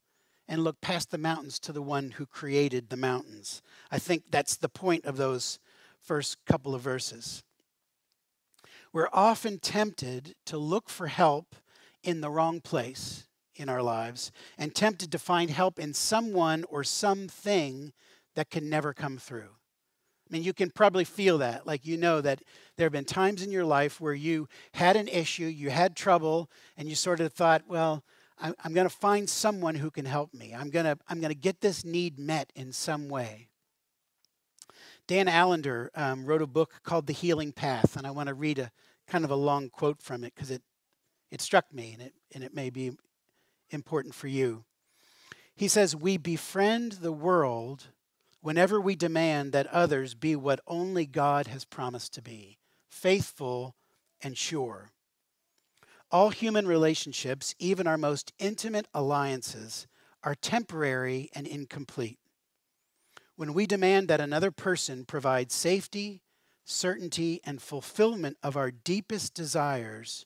and 0.48 0.64
look 0.64 0.80
past 0.80 1.12
the 1.12 1.18
mountains 1.18 1.60
to 1.60 1.74
the 1.74 1.82
one 1.82 2.12
who 2.12 2.26
created 2.26 2.90
the 2.90 2.96
mountains. 2.96 3.62
I 3.92 4.00
think 4.00 4.32
that's 4.32 4.56
the 4.56 4.70
point 4.70 5.04
of 5.04 5.18
those 5.18 5.60
first 6.00 6.38
couple 6.46 6.74
of 6.74 6.82
verses. 6.82 7.44
We're 8.94 9.10
often 9.12 9.60
tempted 9.60 10.36
to 10.46 10.58
look 10.58 10.90
for 10.90 11.08
help 11.08 11.58
in 12.02 12.22
the 12.22 12.30
wrong 12.30 12.62
place 12.62 13.26
in 13.58 13.70
our 13.70 13.82
lives 13.82 14.32
and 14.58 14.74
tempted 14.74 15.12
to 15.12 15.20
find 15.20 15.50
help 15.50 15.80
in 15.80 15.94
someone 15.94 16.64
or 16.70 16.84
something 16.84 17.92
that 18.36 18.50
can 18.50 18.70
never 18.70 18.94
come 18.94 19.18
through. 19.18 19.50
I 20.30 20.34
mean, 20.34 20.44
you 20.44 20.54
can 20.54 20.70
probably 20.70 21.06
feel 21.06 21.38
that. 21.38 21.66
Like, 21.66 21.86
you 21.86 21.98
know 21.98 22.20
that 22.22 22.42
there 22.76 22.86
have 22.86 22.92
been 22.92 23.06
times 23.06 23.42
in 23.42 23.52
your 23.52 23.66
life 23.66 24.02
where 24.02 24.14
you 24.14 24.48
had 24.74 24.96
an 24.96 25.08
issue, 25.08 25.46
you 25.46 25.70
had 25.70 25.96
trouble, 25.96 26.50
and 26.76 26.90
you 26.90 26.96
sort 26.96 27.22
of 27.22 27.32
thought, 27.34 27.64
well, 27.68 28.04
I'm, 28.40 28.74
going 28.74 28.88
to 28.88 28.96
find 28.96 29.30
someone 29.30 29.76
who 29.76 29.90
can 29.90 30.06
help 30.06 30.34
me. 30.34 30.54
I'm 30.54 30.70
going 30.70 30.86
to 30.86 30.98
I'm 31.08 31.20
going 31.20 31.34
to 31.34 31.40
get 31.40 31.62
this 31.62 31.84
need 31.84 32.20
met 32.20 32.52
in 32.56 32.72
some 32.72 33.10
way. 33.10 33.48
Dan 35.08 35.28
Allender 35.28 35.90
um, 35.96 36.26
wrote 36.26 36.42
a 36.42 36.48
book 36.48 36.82
called 36.84 37.08
The 37.08 37.14
Healing 37.14 37.52
Path, 37.52 37.96
and 37.96 38.06
I 38.06 38.12
want 38.12 38.28
to 38.28 38.34
read 38.34 38.60
a 38.60 38.72
kind 39.08 39.24
of 39.24 39.32
a 39.32 39.36
long 39.36 39.70
quote 39.70 40.02
from 40.02 40.24
it 40.24 40.36
because 40.36 40.52
it, 40.52 40.62
it 41.32 41.42
struck 41.42 41.74
me 41.74 41.94
and 41.94 42.02
it, 42.02 42.14
and 42.36 42.44
it 42.44 42.54
may 42.54 42.70
be 42.70 42.92
important 43.70 44.14
for 44.14 44.28
you. 44.28 44.64
He 45.56 45.68
says, 45.68 45.96
We 45.96 46.18
befriend 46.18 46.94
the 46.94 47.12
world 47.12 47.88
whenever 48.42 48.80
we 48.80 48.96
demand 48.96 49.52
that 49.52 49.68
others 49.68 50.14
be 50.14 50.36
what 50.36 50.60
only 50.68 51.06
God 51.06 51.48
has 51.48 51.66
promised 51.66 52.14
to 52.14 52.22
be 52.22 52.58
faithful 52.90 53.76
and 54.22 54.38
sure. 54.38 54.90
All 56.10 56.30
human 56.30 56.68
relationships, 56.68 57.54
even 57.60 57.86
our 57.86 57.98
most 57.98 58.34
intimate 58.40 58.88
alliances, 58.94 59.88
are 60.24 60.36
temporary 60.36 61.30
and 61.34 61.46
incomplete 61.46 62.20
when 63.38 63.54
we 63.54 63.68
demand 63.68 64.08
that 64.08 64.20
another 64.20 64.50
person 64.52 65.06
provide 65.06 65.52
safety, 65.52 66.22
certainty, 66.66 67.40
and 67.46 67.62
fulfillment 67.62 68.36
of 68.42 68.58
our 68.58 68.72
deepest 68.72 69.36
desires, 69.36 70.26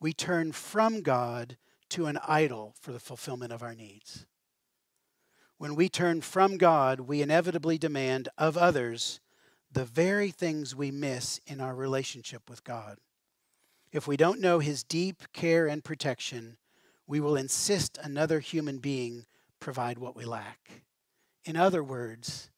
we 0.00 0.12
turn 0.12 0.50
from 0.50 1.00
God 1.00 1.56
to 1.90 2.06
an 2.06 2.18
idol 2.26 2.74
for 2.80 2.92
the 2.92 3.00
fulfillment 3.00 3.52
of 3.52 3.62
our 3.62 3.74
needs. 3.74 4.26
When 5.58 5.74
we 5.74 5.88
turn 5.88 6.20
from 6.22 6.56
God, 6.56 7.00
we 7.00 7.22
inevitably 7.22 7.76
demand 7.78 8.28
of 8.38 8.56
others 8.56 9.20
the 9.70 9.84
very 9.84 10.30
things 10.30 10.74
we 10.74 10.90
miss 10.90 11.40
in 11.46 11.60
our 11.60 11.74
relationship 11.74 12.48
with 12.48 12.64
God. 12.64 12.98
If 13.92 14.06
we 14.06 14.16
don't 14.16 14.40
know 14.40 14.58
His 14.58 14.82
deep 14.82 15.22
care 15.32 15.66
and 15.66 15.84
protection, 15.84 16.56
we 17.06 17.20
will 17.20 17.36
insist 17.36 17.98
another 18.02 18.40
human 18.40 18.78
being 18.78 19.26
provide 19.58 19.98
what 19.98 20.16
we 20.16 20.24
lack. 20.24 20.84
In 21.44 21.56
other 21.56 21.82
words, 21.82 22.50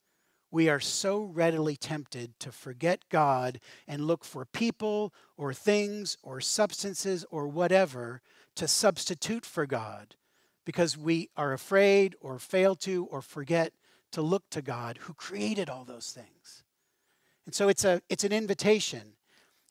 we 0.50 0.68
are 0.68 0.80
so 0.80 1.22
readily 1.22 1.76
tempted 1.76 2.38
to 2.40 2.52
forget 2.52 3.08
God 3.08 3.58
and 3.88 4.06
look 4.06 4.24
for 4.24 4.44
people 4.44 5.14
or 5.38 5.54
things 5.54 6.18
or 6.22 6.40
substances 6.40 7.24
or 7.30 7.48
whatever 7.48 8.20
to 8.56 8.68
substitute 8.68 9.46
for 9.46 9.66
God 9.66 10.16
because 10.64 10.96
we 10.96 11.30
are 11.36 11.52
afraid 11.52 12.14
or 12.20 12.38
fail 12.38 12.74
to 12.76 13.06
or 13.06 13.22
forget 13.22 13.72
to 14.12 14.22
look 14.22 14.48
to 14.50 14.62
God 14.62 14.98
who 15.02 15.14
created 15.14 15.68
all 15.68 15.84
those 15.84 16.10
things. 16.10 16.62
And 17.46 17.54
so 17.54 17.68
it's 17.68 17.84
a 17.84 18.00
it's 18.08 18.24
an 18.24 18.32
invitation. 18.32 19.14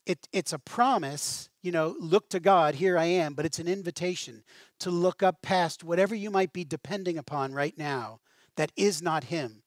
It, 0.04 0.26
it's 0.32 0.52
a 0.52 0.58
promise, 0.58 1.48
you 1.62 1.70
know, 1.70 1.94
look 2.00 2.28
to 2.30 2.40
God, 2.40 2.74
here 2.74 2.98
I 2.98 3.04
am, 3.04 3.34
but 3.34 3.46
it's 3.46 3.60
an 3.60 3.68
invitation 3.68 4.42
to 4.80 4.90
look 4.90 5.22
up 5.22 5.42
past 5.42 5.84
whatever 5.84 6.12
you 6.12 6.28
might 6.28 6.52
be 6.52 6.64
depending 6.64 7.16
upon 7.16 7.52
right 7.52 7.78
now 7.78 8.18
that 8.56 8.72
is 8.76 9.00
not 9.00 9.24
Him. 9.24 9.62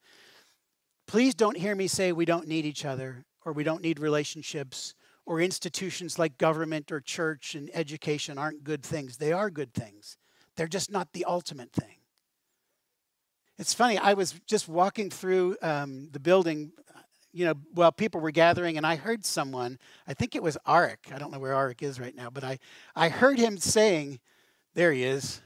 Please 1.07 1.35
don't 1.35 1.55
hear 1.55 1.73
me 1.73 1.87
say 1.87 2.11
we 2.11 2.25
don't 2.25 2.49
need 2.49 2.65
each 2.65 2.83
other 2.83 3.23
or 3.45 3.53
we 3.53 3.63
don't 3.63 3.81
need 3.81 3.97
relationships 3.97 4.93
or 5.25 5.41
institutions 5.41 6.19
like 6.19 6.37
government 6.37 6.91
or 6.91 6.99
church 6.99 7.55
and 7.55 7.69
education 7.73 8.37
aren't 8.37 8.63
good 8.63 8.83
things. 8.83 9.17
They 9.17 9.31
are 9.31 9.49
good 9.49 9.73
things, 9.73 10.17
they're 10.55 10.67
just 10.67 10.91
not 10.91 11.13
the 11.13 11.25
ultimate 11.25 11.71
thing. 11.71 11.97
It's 13.57 13.73
funny, 13.73 13.97
I 13.97 14.13
was 14.13 14.33
just 14.45 14.67
walking 14.67 15.09
through 15.09 15.55
um, 15.61 16.09
the 16.11 16.19
building, 16.19 16.73
you 17.31 17.45
know, 17.45 17.53
while 17.73 17.91
people 17.91 18.19
were 18.19 18.31
gathering, 18.31 18.75
and 18.75 18.85
I 18.85 18.97
heard 18.97 19.23
someone, 19.23 19.79
I 20.05 20.13
think 20.13 20.35
it 20.35 20.43
was 20.43 20.57
Arik, 20.67 21.13
I 21.13 21.17
don't 21.17 21.31
know 21.31 21.39
where 21.39 21.53
Arik 21.53 21.81
is 21.81 21.97
right 21.97 22.15
now, 22.15 22.29
but 22.29 22.43
I, 22.43 22.59
I 22.97 23.07
heard 23.07 23.39
him 23.39 23.57
saying, 23.57 24.19
there 24.73 24.91
he 24.91 25.03
is, 25.05 25.41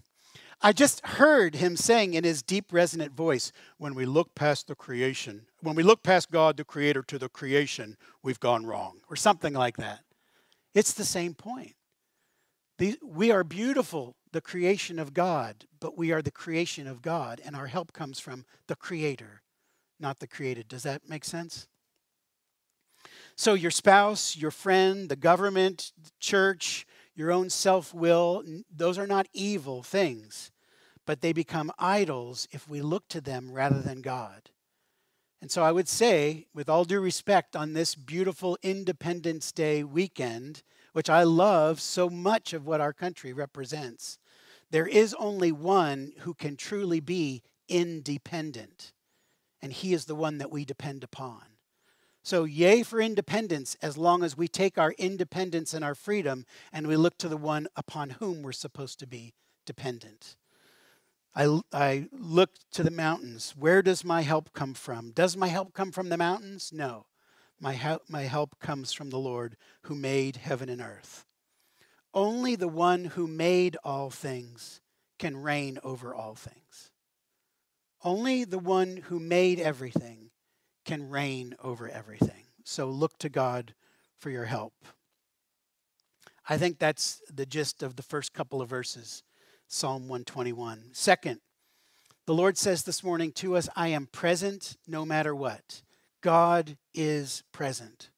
I 0.62 0.74
just 0.74 1.06
heard 1.06 1.56
him 1.56 1.78
saying 1.78 2.16
in 2.16 2.24
his 2.24 2.42
deep, 2.42 2.74
resonant 2.74 3.14
voice, 3.14 3.52
when 3.78 3.94
we 3.94 4.06
look 4.06 4.34
past 4.34 4.68
the 4.68 4.76
creation, 4.76 5.46
when 5.62 5.76
we 5.76 5.84
look 5.84 6.04
past 6.04 6.32
God, 6.32 6.58
the 6.58 6.64
creator, 6.64 7.04
to 7.04 7.18
the 7.18 7.30
creation, 7.30 7.98
we've 8.24 8.40
gone 8.40 8.66
wrong, 8.66 9.00
or 9.10 9.16
something 9.16 9.54
like 9.54 9.78
that. 9.78 10.02
It's 10.74 10.94
the 10.94 11.06
same 11.06 11.34
point. 11.34 11.76
we 13.04 13.32
are 13.32 13.44
beautiful, 13.44 14.16
the 14.32 14.42
creation 14.42 15.00
of 15.00 15.14
God, 15.14 15.66
but 15.80 15.98
we 15.98 16.12
are 16.12 16.22
the 16.22 16.32
creation 16.32 16.88
of 16.88 17.02
God, 17.02 17.42
and 17.44 17.56
our 17.56 17.68
help 17.68 17.92
comes 17.92 18.20
from 18.20 18.46
the 18.68 18.76
creator, 18.76 19.42
not 20.00 20.20
the 20.20 20.28
created. 20.28 20.68
Does 20.68 20.84
that 20.84 21.10
make 21.10 21.26
sense? 21.26 21.68
So, 23.36 23.54
your 23.54 23.72
spouse, 23.72 24.36
your 24.36 24.52
friend, 24.52 25.10
the 25.10 25.16
government, 25.16 25.92
the 26.02 26.12
church, 26.20 26.86
your 27.16 27.32
own 27.32 27.50
self 27.50 27.94
will, 27.94 28.44
those 28.74 28.98
are 28.98 29.08
not 29.08 29.28
evil 29.34 29.84
things, 29.84 30.52
but 31.06 31.22
they 31.22 31.34
become 31.34 31.72
idols 31.80 32.48
if 32.52 32.70
we 32.70 32.82
look 32.82 33.08
to 33.10 33.22
them 33.22 33.52
rather 33.52 33.82
than 33.82 34.02
God. 34.02 34.50
And 35.42 35.50
so 35.50 35.64
I 35.64 35.72
would 35.72 35.88
say, 35.88 36.48
with 36.54 36.68
all 36.68 36.84
due 36.84 37.00
respect, 37.00 37.56
on 37.56 37.74
this 37.74 37.96
beautiful 37.96 38.58
Independence 38.62 39.52
Day 39.52 39.84
weekend, 39.84 40.64
which 40.94 41.10
I 41.10 41.24
love 41.24 41.80
so 41.80 42.10
much 42.10 42.54
of 42.54 42.66
what 42.66 42.82
our 42.82 42.92
country 42.92 43.32
represents, 43.32 44.18
there 44.72 44.88
is 44.88 45.16
only 45.18 45.52
one 45.52 46.14
who 46.20 46.34
can 46.34 46.58
truly 46.58 47.00
be 47.00 47.42
independent, 47.68 48.92
and 49.62 49.72
he 49.72 49.94
is 49.94 50.06
the 50.06 50.16
one 50.16 50.40
that 50.40 50.52
we 50.52 50.66
depend 50.66 51.04
upon. 51.04 51.42
So, 52.22 52.44
yay 52.44 52.84
for 52.84 53.00
independence 53.00 53.78
as 53.82 53.98
long 53.98 54.24
as 54.24 54.38
we 54.38 54.48
take 54.48 54.78
our 54.78 54.92
independence 54.98 55.74
and 55.74 55.86
our 55.86 55.96
freedom 55.96 56.46
and 56.74 56.86
we 56.86 56.98
look 56.98 57.18
to 57.20 57.30
the 57.30 57.38
one 57.38 57.68
upon 57.78 58.12
whom 58.12 58.44
we're 58.44 58.52
supposed 58.52 59.00
to 59.00 59.08
be 59.08 59.34
dependent. 59.66 60.36
I, 61.36 61.62
I 61.72 62.08
look 62.12 62.52
to 62.72 62.84
the 62.84 62.92
mountains. 62.92 63.54
Where 63.58 63.82
does 63.82 64.04
my 64.04 64.22
help 64.22 64.52
come 64.54 64.74
from? 64.74 65.12
Does 65.12 65.38
my 65.38 65.48
help 65.48 65.74
come 65.74 65.92
from 65.92 66.10
the 66.10 66.18
mountains? 66.18 66.72
No. 66.74 67.06
My 67.60 67.74
help, 67.74 68.04
my 68.10 68.24
help 68.24 68.60
comes 68.60 68.94
from 68.94 69.10
the 69.10 69.20
Lord 69.20 69.56
who 69.84 69.96
made 69.96 70.38
heaven 70.38 70.70
and 70.70 70.82
earth. 70.82 71.26
Only 72.14 72.56
the 72.56 72.68
one 72.68 73.06
who 73.06 73.28
made 73.28 73.78
all 73.84 74.10
things 74.10 74.82
can 75.20 75.38
reign 75.42 75.78
over 75.84 76.16
all 76.16 76.36
things. 76.36 76.92
Only 78.04 78.46
the 78.46 78.60
one 78.60 78.98
who 79.08 79.20
made 79.20 79.60
everything 79.60 80.32
can 80.86 81.10
reign 81.10 81.56
over 81.62 81.90
everything. 81.90 82.46
So 82.64 82.90
look 82.90 83.18
to 83.20 83.30
God 83.30 83.74
for 84.18 84.30
your 84.30 84.46
help. 84.46 84.74
I 86.48 86.58
think 86.58 86.80
that's 86.80 87.22
the 87.32 87.46
gist 87.46 87.84
of 87.84 87.96
the 87.96 88.04
first 88.04 88.34
couple 88.34 88.62
of 88.62 88.70
verses, 88.70 89.24
Psalm 89.72 90.08
121. 90.08 90.90
Second, 90.94 91.40
the 92.26 92.34
Lord 92.34 92.58
says 92.58 92.84
this 92.84 93.04
morning 93.04 93.32
to 93.34 93.56
us, 93.56 93.70
I 93.76 93.90
am 93.90 94.08
present 94.08 94.76
no 94.88 95.06
matter 95.06 95.36
what. 95.36 95.84
God 96.22 96.76
is 96.92 97.44
present. 97.52 98.10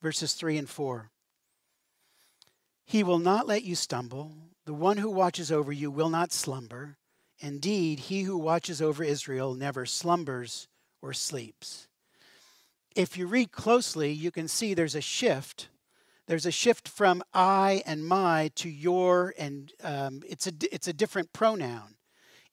Verses 0.00 0.34
3 0.34 0.56
and 0.58 0.68
4. 0.68 1.10
He 2.84 3.02
will 3.02 3.18
not 3.18 3.48
let 3.48 3.64
you 3.64 3.74
stumble. 3.74 4.36
The 4.66 4.72
one 4.72 4.98
who 4.98 5.10
watches 5.10 5.50
over 5.50 5.72
you 5.72 5.90
will 5.90 6.10
not 6.10 6.32
slumber. 6.32 6.96
Indeed, 7.40 7.98
he 7.98 8.22
who 8.22 8.38
watches 8.38 8.80
over 8.80 9.02
Israel 9.02 9.54
never 9.54 9.84
slumbers 9.84 10.68
or 11.02 11.12
sleeps. 11.12 11.88
If 12.94 13.16
you 13.18 13.26
read 13.26 13.50
closely, 13.50 14.12
you 14.12 14.30
can 14.30 14.46
see 14.46 14.74
there's 14.74 14.94
a 14.94 15.00
shift. 15.00 15.68
There's 16.26 16.46
a 16.46 16.50
shift 16.50 16.88
from 16.88 17.22
I 17.32 17.82
and 17.86 18.04
my 18.04 18.50
to 18.56 18.68
your, 18.68 19.32
and 19.38 19.72
um, 19.82 20.22
it's, 20.28 20.46
a, 20.46 20.52
it's 20.72 20.88
a 20.88 20.92
different 20.92 21.32
pronoun. 21.32 21.96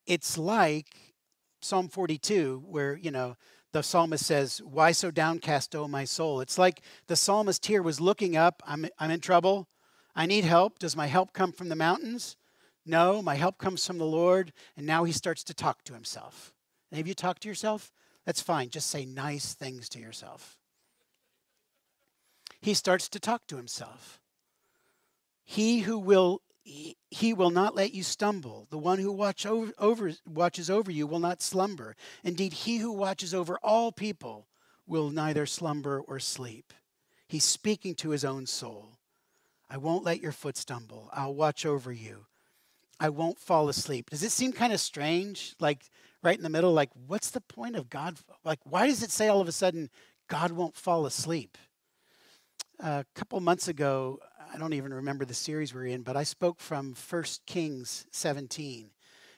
It's 0.06 0.38
like 0.38 1.14
Psalm 1.60 1.88
42, 1.88 2.64
where, 2.66 2.96
you 2.96 3.10
know, 3.10 3.36
the 3.72 3.82
psalmist 3.82 4.24
says, 4.24 4.62
Why 4.62 4.92
so 4.92 5.10
downcast, 5.10 5.74
O 5.74 5.88
my 5.88 6.04
soul? 6.04 6.40
It's 6.40 6.58
like 6.58 6.82
the 7.08 7.16
psalmist 7.16 7.66
here 7.66 7.82
was 7.82 8.00
looking 8.00 8.36
up, 8.36 8.62
I'm, 8.64 8.86
I'm 8.98 9.10
in 9.10 9.20
trouble. 9.20 9.68
I 10.14 10.26
need 10.26 10.44
help. 10.44 10.78
Does 10.78 10.96
my 10.96 11.06
help 11.06 11.32
come 11.32 11.50
from 11.50 11.68
the 11.68 11.74
mountains? 11.74 12.36
No, 12.86 13.20
my 13.20 13.34
help 13.34 13.58
comes 13.58 13.84
from 13.84 13.98
the 13.98 14.06
Lord. 14.06 14.52
And 14.76 14.86
now 14.86 15.02
he 15.02 15.12
starts 15.12 15.42
to 15.44 15.54
talk 15.54 15.82
to 15.84 15.94
himself. 15.94 16.54
Have 16.92 17.08
you 17.08 17.14
talked 17.14 17.42
to 17.42 17.48
yourself? 17.48 17.90
That's 18.24 18.40
fine. 18.40 18.70
Just 18.70 18.90
say 18.90 19.04
nice 19.04 19.54
things 19.54 19.88
to 19.90 19.98
yourself. 19.98 20.56
He 22.64 22.72
starts 22.72 23.10
to 23.10 23.20
talk 23.20 23.46
to 23.48 23.58
himself. 23.58 24.22
He 25.44 25.80
who 25.80 25.98
will 25.98 26.40
he 26.64 27.34
will 27.34 27.50
not 27.50 27.76
let 27.76 27.92
you 27.92 28.02
stumble. 28.02 28.66
The 28.70 28.78
one 28.78 28.98
who 28.98 29.12
watch 29.12 29.44
over, 29.44 29.70
over, 29.78 30.12
watches 30.26 30.70
over 30.70 30.90
you 30.90 31.06
will 31.06 31.18
not 31.18 31.42
slumber. 31.42 31.94
Indeed, 32.22 32.54
he 32.54 32.78
who 32.78 32.90
watches 32.90 33.34
over 33.34 33.58
all 33.62 33.92
people 33.92 34.46
will 34.86 35.10
neither 35.10 35.44
slumber 35.44 36.00
or 36.00 36.18
sleep. 36.18 36.72
He's 37.28 37.44
speaking 37.44 37.94
to 37.96 38.08
his 38.08 38.24
own 38.24 38.46
soul. 38.46 38.96
I 39.68 39.76
won't 39.76 40.04
let 40.04 40.22
your 40.22 40.32
foot 40.32 40.56
stumble. 40.56 41.10
I'll 41.12 41.34
watch 41.34 41.66
over 41.66 41.92
you. 41.92 42.24
I 42.98 43.10
won't 43.10 43.38
fall 43.38 43.68
asleep. 43.68 44.08
Does 44.08 44.22
it 44.22 44.32
seem 44.32 44.52
kind 44.52 44.72
of 44.72 44.80
strange? 44.80 45.54
Like 45.60 45.84
right 46.22 46.38
in 46.38 46.42
the 46.42 46.48
middle, 46.48 46.72
like, 46.72 46.92
what's 47.08 47.28
the 47.28 47.42
point 47.42 47.76
of 47.76 47.90
God? 47.90 48.16
Like, 48.42 48.60
why 48.64 48.86
does 48.86 49.02
it 49.02 49.10
say 49.10 49.28
all 49.28 49.42
of 49.42 49.48
a 49.48 49.52
sudden 49.52 49.90
God 50.28 50.50
won't 50.50 50.76
fall 50.76 51.04
asleep? 51.04 51.58
A 52.80 53.04
couple 53.14 53.40
months 53.40 53.68
ago, 53.68 54.20
I 54.52 54.58
don't 54.58 54.72
even 54.72 54.92
remember 54.92 55.24
the 55.24 55.34
series 55.34 55.74
we're 55.74 55.86
in, 55.86 56.02
but 56.02 56.16
I 56.16 56.22
spoke 56.22 56.60
from 56.60 56.94
1 57.08 57.24
Kings 57.46 58.06
17. 58.10 58.90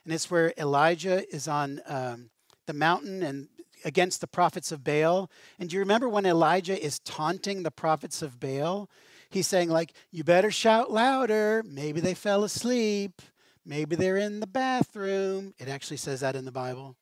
And 0.05 0.13
it's 0.13 0.31
where 0.31 0.53
Elijah 0.59 1.29
is 1.35 1.49
on 1.49 1.81
um, 1.87 2.31
the 2.67 2.73
mountain 2.73 3.23
and 3.23 3.49
against 3.85 4.21
the 4.21 4.27
prophets 4.27 4.73
of 4.73 4.85
Baal. 4.85 5.31
And 5.59 5.69
do 5.69 5.75
you 5.75 5.81
remember 5.81 6.09
when 6.09 6.27
Elijah 6.27 6.83
is 6.83 6.99
taunting 7.01 7.63
the 7.63 7.71
prophets 7.71 8.23
of 8.23 8.41
Baal? 8.41 8.89
He's 9.31 9.47
saying, 9.47 9.71
like, 9.71 9.93
you 10.11 10.25
better 10.25 10.51
shout 10.51 10.91
louder. 10.91 11.63
Maybe 11.67 12.01
they 12.01 12.15
fell 12.15 12.45
asleep. 12.45 13.23
Maybe 13.65 13.97
they're 13.97 14.17
in 14.17 14.41
the 14.41 14.47
bathroom. 14.47 15.55
It 15.59 15.69
actually 15.69 15.97
says 15.97 16.21
that 16.21 16.37
in 16.37 16.45
the 16.45 16.53
Bible. 16.53 16.97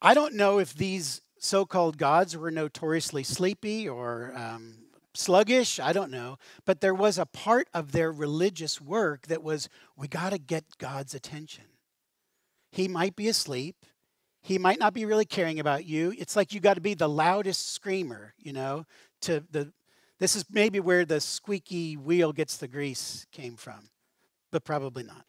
I 0.00 0.14
don't 0.14 0.34
know 0.34 0.58
if 0.58 0.74
these 0.74 1.20
so 1.46 1.64
called 1.64 1.96
gods 1.96 2.36
were 2.36 2.50
notoriously 2.50 3.22
sleepy 3.22 3.88
or 3.88 4.32
um, 4.34 4.74
sluggish. 5.14 5.78
I 5.78 5.92
don't 5.92 6.10
know. 6.10 6.38
But 6.64 6.80
there 6.80 6.94
was 6.94 7.18
a 7.18 7.26
part 7.26 7.68
of 7.72 7.92
their 7.92 8.12
religious 8.12 8.80
work 8.80 9.28
that 9.28 9.42
was 9.42 9.68
we 9.96 10.08
got 10.08 10.30
to 10.30 10.38
get 10.38 10.64
God's 10.78 11.14
attention. 11.14 11.64
He 12.72 12.88
might 12.88 13.16
be 13.16 13.28
asleep. 13.28 13.76
He 14.42 14.58
might 14.58 14.78
not 14.78 14.94
be 14.94 15.04
really 15.04 15.24
caring 15.24 15.58
about 15.58 15.84
you. 15.84 16.14
It's 16.18 16.36
like 16.36 16.52
you 16.52 16.60
got 16.60 16.74
to 16.74 16.80
be 16.80 16.94
the 16.94 17.08
loudest 17.08 17.72
screamer, 17.72 18.34
you 18.38 18.52
know, 18.52 18.84
to 19.22 19.44
the 19.50 19.72
this 20.18 20.34
is 20.34 20.44
maybe 20.50 20.80
where 20.80 21.04
the 21.04 21.20
squeaky 21.20 21.96
wheel 21.96 22.32
gets 22.32 22.56
the 22.56 22.68
grease 22.68 23.26
came 23.32 23.56
from, 23.56 23.90
but 24.50 24.64
probably 24.64 25.02
not. 25.02 25.26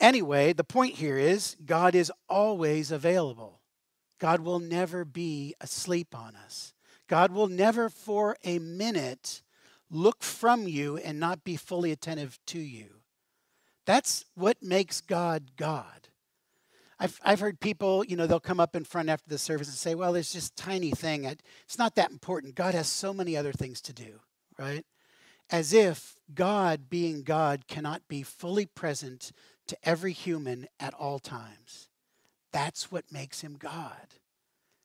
Anyway, 0.00 0.52
the 0.52 0.64
point 0.64 0.94
here 0.94 1.18
is 1.18 1.56
God 1.64 1.94
is 1.94 2.10
always 2.28 2.90
available. 2.90 3.60
God 4.18 4.40
will 4.40 4.58
never 4.58 5.04
be 5.04 5.54
asleep 5.60 6.14
on 6.14 6.36
us. 6.36 6.72
God 7.08 7.32
will 7.32 7.48
never 7.48 7.88
for 7.90 8.36
a 8.44 8.58
minute 8.58 9.42
look 9.90 10.22
from 10.22 10.66
you 10.66 10.96
and 10.96 11.20
not 11.20 11.44
be 11.44 11.56
fully 11.56 11.92
attentive 11.92 12.38
to 12.46 12.58
you. 12.58 12.86
That's 13.86 14.24
what 14.34 14.62
makes 14.62 15.00
God 15.00 15.52
God. 15.56 16.08
I've, 16.98 17.20
I've 17.22 17.40
heard 17.40 17.60
people, 17.60 18.04
you 18.04 18.16
know, 18.16 18.26
they'll 18.26 18.40
come 18.40 18.60
up 18.60 18.76
in 18.76 18.84
front 18.84 19.08
after 19.08 19.28
the 19.28 19.36
service 19.36 19.68
and 19.68 19.76
say, 19.76 19.94
well, 19.94 20.14
it's 20.14 20.32
just 20.32 20.56
tiny 20.56 20.92
thing. 20.92 21.24
It's 21.24 21.78
not 21.78 21.96
that 21.96 22.10
important. 22.10 22.54
God 22.54 22.74
has 22.74 22.88
so 22.88 23.12
many 23.12 23.36
other 23.36 23.52
things 23.52 23.80
to 23.82 23.92
do, 23.92 24.20
right? 24.58 24.86
As 25.50 25.72
if 25.72 26.16
God, 26.32 26.88
being 26.88 27.22
God, 27.22 27.66
cannot 27.68 28.08
be 28.08 28.22
fully 28.22 28.64
present 28.64 29.32
to 29.66 29.76
every 29.82 30.12
human 30.12 30.68
at 30.78 30.94
all 30.94 31.18
times. 31.18 31.88
That's 32.54 32.92
what 32.92 33.10
makes 33.10 33.40
him 33.40 33.56
God. 33.58 34.14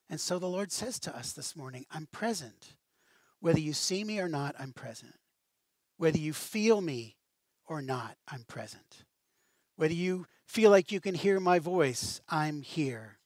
And 0.09 0.19
so 0.19 0.39
the 0.39 0.49
Lord 0.49 0.71
says 0.71 0.99
to 1.01 1.15
us 1.15 1.33
this 1.33 1.55
morning, 1.55 1.85
I'm 1.91 2.07
present. 2.11 2.73
Whether 3.41 3.59
you 3.59 3.73
see 3.73 4.03
me 4.03 4.19
or 4.19 4.27
not, 4.27 4.55
I'm 4.59 4.73
present. 4.73 5.13
Whether 5.97 6.17
you 6.17 6.33
feel 6.33 6.81
me 6.81 7.15
or 7.67 7.83
not, 7.83 8.17
I'm 8.27 8.43
present. 8.43 9.05
Whether 9.75 9.93
you 9.93 10.25
feel 10.47 10.71
like 10.71 10.91
you 10.91 10.99
can 10.99 11.13
hear 11.13 11.39
my 11.39 11.59
voice, 11.59 12.21
I'm 12.27 12.63
here. 12.63 13.19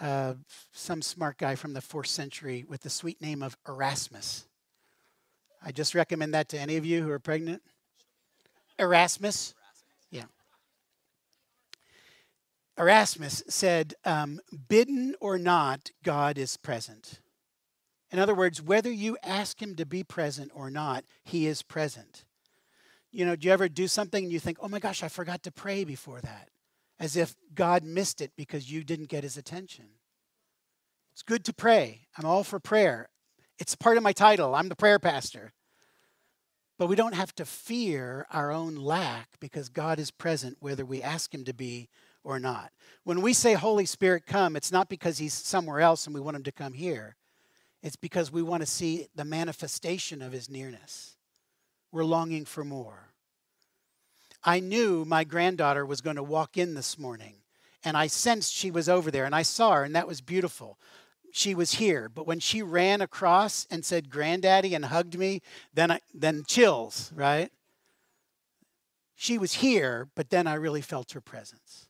Uh, 0.00 0.34
some 0.72 1.02
smart 1.02 1.36
guy 1.36 1.56
from 1.56 1.72
the 1.72 1.80
fourth 1.80 2.06
century 2.06 2.64
with 2.68 2.82
the 2.82 2.90
sweet 2.90 3.20
name 3.20 3.42
of 3.42 3.56
Erasmus. 3.66 4.46
I 5.60 5.72
just 5.72 5.92
recommend 5.96 6.34
that 6.34 6.48
to 6.50 6.58
any 6.58 6.76
of 6.76 6.86
you 6.86 7.02
who 7.02 7.10
are 7.10 7.18
pregnant. 7.18 7.62
Erasmus. 8.78 9.54
Yeah. 10.12 10.26
Erasmus 12.78 13.42
said, 13.48 13.94
um, 14.04 14.40
bidden 14.68 15.14
or 15.20 15.38
not, 15.38 15.90
God 16.02 16.38
is 16.38 16.56
present. 16.56 17.20
In 18.10 18.18
other 18.18 18.34
words, 18.34 18.62
whether 18.62 18.90
you 18.90 19.16
ask 19.22 19.60
him 19.60 19.74
to 19.76 19.86
be 19.86 20.02
present 20.02 20.50
or 20.54 20.70
not, 20.70 21.04
he 21.24 21.46
is 21.46 21.62
present. 21.62 22.24
You 23.10 23.24
know, 23.24 23.36
do 23.36 23.46
you 23.46 23.52
ever 23.52 23.68
do 23.68 23.86
something 23.86 24.24
and 24.24 24.32
you 24.32 24.40
think, 24.40 24.58
oh 24.60 24.68
my 24.68 24.80
gosh, 24.80 25.02
I 25.02 25.08
forgot 25.08 25.42
to 25.44 25.52
pray 25.52 25.84
before 25.84 26.20
that? 26.20 26.48
As 26.98 27.16
if 27.16 27.36
God 27.54 27.84
missed 27.84 28.20
it 28.20 28.32
because 28.36 28.70
you 28.70 28.82
didn't 28.82 29.08
get 29.08 29.24
his 29.24 29.36
attention. 29.36 29.86
It's 31.12 31.22
good 31.22 31.44
to 31.44 31.52
pray. 31.52 32.02
I'm 32.18 32.24
all 32.24 32.42
for 32.42 32.58
prayer. 32.58 33.08
It's 33.58 33.76
part 33.76 33.96
of 33.96 34.02
my 34.02 34.12
title. 34.12 34.54
I'm 34.54 34.68
the 34.68 34.76
prayer 34.76 34.98
pastor. 34.98 35.52
But 36.76 36.88
we 36.88 36.96
don't 36.96 37.14
have 37.14 37.32
to 37.36 37.44
fear 37.44 38.26
our 38.32 38.50
own 38.50 38.74
lack 38.74 39.28
because 39.40 39.68
God 39.68 40.00
is 40.00 40.10
present 40.10 40.56
whether 40.58 40.84
we 40.84 41.02
ask 41.02 41.32
him 41.32 41.44
to 41.44 41.54
be 41.54 41.88
or 42.24 42.40
not. 42.40 42.72
When 43.04 43.20
we 43.20 43.34
say, 43.34 43.52
Holy 43.52 43.86
Spirit, 43.86 44.26
come, 44.26 44.56
it's 44.56 44.72
not 44.72 44.88
because 44.88 45.18
he's 45.18 45.34
somewhere 45.34 45.80
else 45.80 46.06
and 46.06 46.14
we 46.14 46.20
want 46.20 46.36
him 46.36 46.42
to 46.44 46.52
come 46.52 46.72
here. 46.72 47.16
It's 47.82 47.96
because 47.96 48.32
we 48.32 48.42
want 48.42 48.62
to 48.62 48.66
see 48.66 49.08
the 49.14 49.26
manifestation 49.26 50.22
of 50.22 50.32
his 50.32 50.48
nearness. 50.48 51.16
We're 51.92 52.04
longing 52.04 52.46
for 52.46 52.64
more. 52.64 53.10
I 54.42 54.60
knew 54.60 55.04
my 55.04 55.24
granddaughter 55.24 55.84
was 55.84 56.00
going 56.00 56.16
to 56.16 56.22
walk 56.22 56.56
in 56.56 56.74
this 56.74 56.98
morning, 56.98 57.36
and 57.84 57.96
I 57.96 58.06
sensed 58.06 58.54
she 58.54 58.70
was 58.70 58.88
over 58.88 59.10
there, 59.10 59.24
and 59.26 59.34
I 59.34 59.42
saw 59.42 59.74
her, 59.74 59.84
and 59.84 59.94
that 59.94 60.08
was 60.08 60.20
beautiful. 60.20 60.78
She 61.32 61.54
was 61.54 61.72
here, 61.72 62.08
but 62.08 62.26
when 62.26 62.40
she 62.40 62.62
ran 62.62 63.00
across 63.00 63.66
and 63.70 63.84
said 63.84 64.10
"Granddaddy" 64.10 64.74
and 64.74 64.84
hugged 64.84 65.18
me, 65.18 65.40
then 65.72 65.90
I, 65.90 66.00
then 66.12 66.44
chills, 66.46 67.10
right? 67.14 67.50
She 69.14 69.38
was 69.38 69.54
here, 69.54 70.08
but 70.14 70.30
then 70.30 70.46
I 70.46 70.54
really 70.54 70.82
felt 70.82 71.12
her 71.12 71.20
presence. 71.20 71.88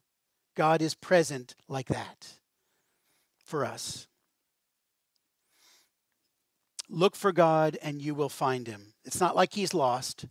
God 0.54 0.82
is 0.82 0.94
present 0.94 1.54
like 1.68 1.88
that 1.88 2.34
for 3.44 3.64
us. 3.64 4.06
Look 6.88 7.16
for 7.16 7.32
God 7.32 7.78
and 7.82 8.00
you 8.02 8.14
will 8.14 8.28
find 8.28 8.66
him. 8.66 8.94
It's 9.04 9.20
not 9.20 9.36
like 9.36 9.54
he's 9.54 9.74
lost, 9.74 10.26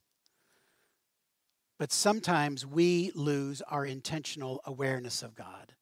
but 1.79 1.91
sometimes 1.91 2.65
we 2.65 3.11
lose 3.15 3.61
our 3.63 3.85
intentional 3.85 4.61
awareness 4.65 5.23
of 5.23 5.35
God. 5.35 5.73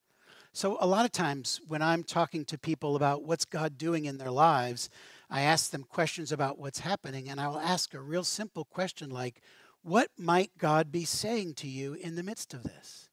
So, 0.54 0.76
a 0.80 0.86
lot 0.86 1.06
of 1.06 1.12
times 1.12 1.60
when 1.66 1.80
I'm 1.80 2.04
talking 2.04 2.44
to 2.46 2.58
people 2.58 2.94
about 2.94 3.22
what's 3.22 3.46
God 3.46 3.78
doing 3.78 4.04
in 4.04 4.18
their 4.18 4.30
lives, 4.30 4.90
I 5.30 5.42
ask 5.42 5.70
them 5.70 5.82
questions 5.84 6.30
about 6.30 6.58
what's 6.58 6.80
happening, 6.80 7.30
and 7.30 7.40
I 7.40 7.48
will 7.48 7.58
ask 7.58 7.94
a 7.94 8.00
real 8.00 8.24
simple 8.24 8.66
question 8.66 9.08
like, 9.08 9.40
What 9.82 10.10
might 10.18 10.58
God 10.58 10.92
be 10.92 11.06
saying 11.06 11.54
to 11.54 11.68
you 11.68 11.94
in 11.94 12.16
the 12.16 12.22
midst 12.22 12.52
of 12.52 12.64
this? 12.64 13.08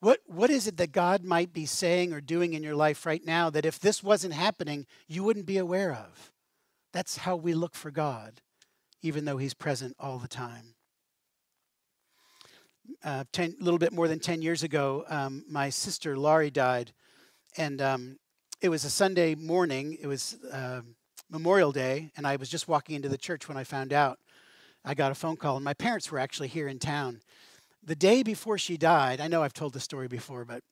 What, 0.00 0.20
what 0.26 0.50
is 0.50 0.66
it 0.66 0.76
that 0.76 0.92
God 0.92 1.24
might 1.24 1.52
be 1.52 1.66
saying 1.66 2.12
or 2.12 2.20
doing 2.20 2.54
in 2.54 2.62
your 2.62 2.76
life 2.76 3.04
right 3.04 3.24
now 3.24 3.50
that 3.50 3.66
if 3.66 3.80
this 3.80 4.02
wasn't 4.02 4.34
happening, 4.34 4.86
you 5.08 5.24
wouldn't 5.24 5.46
be 5.46 5.58
aware 5.58 5.92
of? 5.92 6.32
That's 6.92 7.18
how 7.18 7.36
we 7.36 7.52
look 7.52 7.74
for 7.74 7.90
God, 7.90 8.40
even 9.02 9.24
though 9.24 9.38
He's 9.38 9.54
present 9.54 9.96
all 9.98 10.18
the 10.18 10.28
time. 10.28 10.74
Uh, 13.04 13.24
a 13.36 13.48
little 13.60 13.78
bit 13.78 13.92
more 13.92 14.08
than 14.08 14.20
10 14.20 14.40
years 14.40 14.62
ago, 14.62 15.04
um, 15.08 15.44
my 15.48 15.68
sister 15.68 16.16
Laurie 16.16 16.50
died. 16.50 16.92
And 17.56 17.82
um, 17.82 18.18
it 18.60 18.68
was 18.68 18.84
a 18.84 18.90
Sunday 18.90 19.34
morning. 19.34 19.98
It 20.00 20.06
was 20.06 20.38
uh, 20.52 20.80
Memorial 21.28 21.72
Day. 21.72 22.10
And 22.16 22.26
I 22.26 22.36
was 22.36 22.48
just 22.48 22.68
walking 22.68 22.94
into 22.96 23.08
the 23.08 23.18
church 23.18 23.48
when 23.48 23.56
I 23.56 23.64
found 23.64 23.92
out. 23.92 24.18
I 24.84 24.94
got 24.94 25.12
a 25.12 25.14
phone 25.14 25.36
call, 25.36 25.56
and 25.56 25.64
my 25.64 25.74
parents 25.74 26.10
were 26.10 26.18
actually 26.18 26.48
here 26.48 26.68
in 26.68 26.78
town. 26.78 27.20
The 27.88 27.96
day 27.96 28.22
before 28.22 28.58
she 28.58 28.76
died, 28.76 29.18
I 29.18 29.28
know 29.28 29.42
I've 29.42 29.54
told 29.54 29.72
the 29.72 29.80
story 29.80 30.08
before, 30.08 30.44
but 30.44 30.62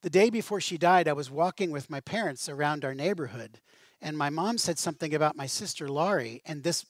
the 0.00 0.08
day 0.08 0.30
before 0.30 0.62
she 0.62 0.78
died, 0.78 1.06
I 1.06 1.12
was 1.12 1.30
walking 1.30 1.70
with 1.70 1.90
my 1.90 2.00
parents 2.00 2.48
around 2.48 2.86
our 2.86 2.94
neighborhood, 2.94 3.60
and 4.00 4.16
my 4.16 4.30
mom 4.30 4.56
said 4.56 4.78
something 4.78 5.14
about 5.14 5.36
my 5.36 5.44
sister 5.44 5.90
Laurie, 5.90 6.40
and 6.46 6.62
this 6.62 6.86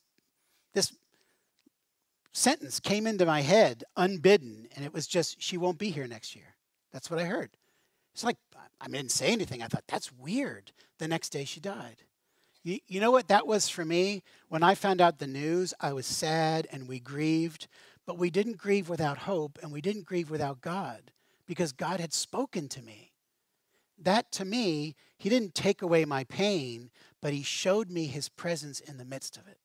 this 0.75 0.93
sentence 2.33 2.79
came 2.79 3.05
into 3.05 3.27
my 3.27 3.41
head 3.41 3.83
unbidden, 3.97 4.69
and 4.77 4.85
it 4.85 4.95
was 4.95 5.09
just, 5.09 5.43
"She 5.43 5.57
won't 5.57 5.79
be 5.79 5.91
here 5.91 6.07
next 6.07 6.37
year." 6.37 6.55
That's 6.93 7.11
what 7.11 7.19
I 7.19 7.25
heard. 7.25 7.51
It's 8.15 8.23
like 8.23 8.37
I 8.81 8.87
didn't 8.87 9.11
say 9.11 9.33
anything. 9.33 9.61
I 9.61 9.67
thought 9.67 9.89
that's 9.89 10.13
weird. 10.13 10.71
The 10.99 11.09
next 11.09 11.31
day 11.31 11.45
she 11.45 11.59
died. 11.59 12.05
You, 12.63 12.79
you 12.87 13.01
know 13.01 13.11
what 13.11 13.27
that 13.27 13.47
was 13.47 13.69
for 13.69 13.85
me? 13.85 14.23
When 14.49 14.63
I 14.63 14.77
found 14.77 15.01
out 15.01 15.19
the 15.19 15.27
news, 15.27 15.75
I 15.81 15.93
was 15.93 16.07
sad 16.07 16.69
and 16.71 16.87
we 16.87 17.01
grieved, 17.01 17.67
but 18.09 18.17
we 18.17 18.31
didn't 18.31 18.57
grieve 18.57 18.89
without 18.89 19.19
hope 19.19 19.59
and 19.63 19.71
we 19.71 19.83
didn't 19.83 20.07
grieve 20.07 20.31
without 20.31 20.63
God 20.63 21.13
because 21.47 21.73
God 21.73 22.01
had 22.01 22.15
spoken 22.15 22.67
to 22.69 22.81
me. 22.81 23.13
That 23.99 24.33
to 24.33 24.47
me, 24.47 24.97
He 25.19 25.29
didn't 25.29 25.55
take 25.55 25.83
away 25.83 26.07
my 26.07 26.25
pain, 26.25 26.91
but 27.21 27.35
He 27.35 27.43
showed 27.43 27.91
me 27.91 28.07
His 28.07 28.31
presence 28.31 28.81
in 28.81 28.97
the 28.97 29.05
midst 29.05 29.37
of 29.37 29.47
it. 29.47 29.59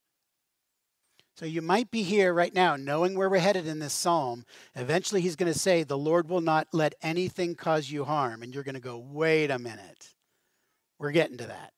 So 1.37 1.45
you 1.45 1.61
might 1.61 1.89
be 1.89 2.03
here 2.03 2.33
right 2.33 2.53
now 2.53 2.75
knowing 2.75 3.17
where 3.17 3.29
we're 3.29 3.37
headed 3.37 3.65
in 3.65 3.79
this 3.79 3.93
psalm. 3.93 4.43
Eventually, 4.75 5.21
He's 5.21 5.37
going 5.37 5.51
to 5.51 5.57
say, 5.57 5.83
The 5.83 5.97
Lord 5.97 6.27
will 6.27 6.41
not 6.41 6.67
let 6.73 6.95
anything 7.01 7.55
cause 7.55 7.91
you 7.91 8.03
harm. 8.03 8.43
And 8.43 8.53
you're 8.53 8.65
going 8.65 8.75
to 8.75 8.81
go, 8.81 8.97
Wait 8.97 9.51
a 9.51 9.57
minute. 9.57 10.09
We're 10.99 11.11
getting 11.11 11.37
to 11.37 11.45
that. 11.45 11.71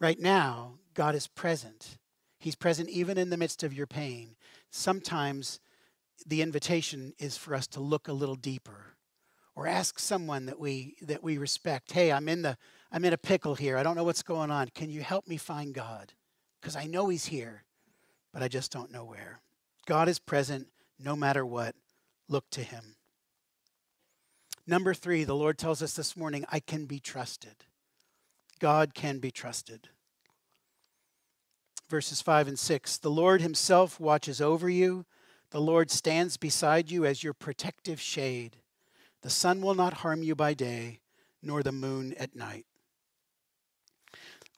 Right 0.00 0.18
now, 0.18 0.78
God 0.94 1.14
is 1.14 1.26
present. 1.26 1.98
He's 2.42 2.56
present 2.56 2.88
even 2.88 3.18
in 3.18 3.30
the 3.30 3.36
midst 3.36 3.62
of 3.62 3.72
your 3.72 3.86
pain. 3.86 4.34
Sometimes 4.70 5.60
the 6.26 6.42
invitation 6.42 7.14
is 7.20 7.36
for 7.36 7.54
us 7.54 7.68
to 7.68 7.80
look 7.80 8.08
a 8.08 8.12
little 8.12 8.34
deeper 8.34 8.96
or 9.54 9.68
ask 9.68 10.00
someone 10.00 10.46
that 10.46 10.58
we 10.58 10.96
that 11.02 11.22
we 11.22 11.38
respect 11.38 11.92
hey 11.92 12.10
i'm 12.10 12.28
in 12.28 12.42
the 12.42 12.56
i'm 12.90 13.04
in 13.04 13.12
a 13.12 13.18
pickle 13.18 13.54
here. 13.54 13.76
I 13.76 13.82
don't 13.82 13.96
know 13.96 14.04
what's 14.04 14.22
going 14.22 14.50
on. 14.50 14.68
Can 14.74 14.90
you 14.90 15.02
help 15.02 15.28
me 15.28 15.36
find 15.36 15.72
god? 15.72 16.12
Because 16.60 16.74
i 16.74 16.86
know 16.86 17.08
he's 17.08 17.26
here 17.26 17.64
but 18.32 18.42
i 18.42 18.48
just 18.48 18.72
don't 18.72 18.90
know 18.90 19.04
where. 19.04 19.40
God 19.86 20.08
is 20.08 20.18
present 20.18 20.68
no 20.98 21.14
matter 21.14 21.44
what. 21.44 21.74
Look 22.28 22.48
to 22.50 22.62
him. 22.62 22.96
Number 24.66 24.94
three 24.94 25.24
the 25.24 25.36
lord 25.36 25.58
tells 25.58 25.82
us 25.82 25.94
this 25.94 26.16
morning 26.16 26.44
i 26.50 26.58
can 26.58 26.86
be 26.86 26.98
trusted. 26.98 27.64
God 28.58 28.94
can 28.94 29.18
be 29.18 29.30
trusted 29.30 29.88
verses 31.92 32.20
5 32.20 32.48
and 32.48 32.58
6 32.58 32.98
the 32.98 33.10
lord 33.10 33.40
himself 33.40 34.00
watches 34.00 34.40
over 34.40 34.68
you 34.68 35.04
the 35.52 35.60
Lord 35.60 35.90
stands 35.90 36.38
beside 36.38 36.90
you 36.90 37.04
as 37.04 37.22
your 37.22 37.34
protective 37.34 38.00
shade. 38.00 38.56
The 39.20 39.28
sun 39.28 39.60
will 39.60 39.74
not 39.74 39.92
harm 39.92 40.22
you 40.22 40.34
by 40.34 40.54
day, 40.54 41.00
nor 41.42 41.62
the 41.62 41.72
moon 41.72 42.14
at 42.18 42.34
night. 42.34 42.64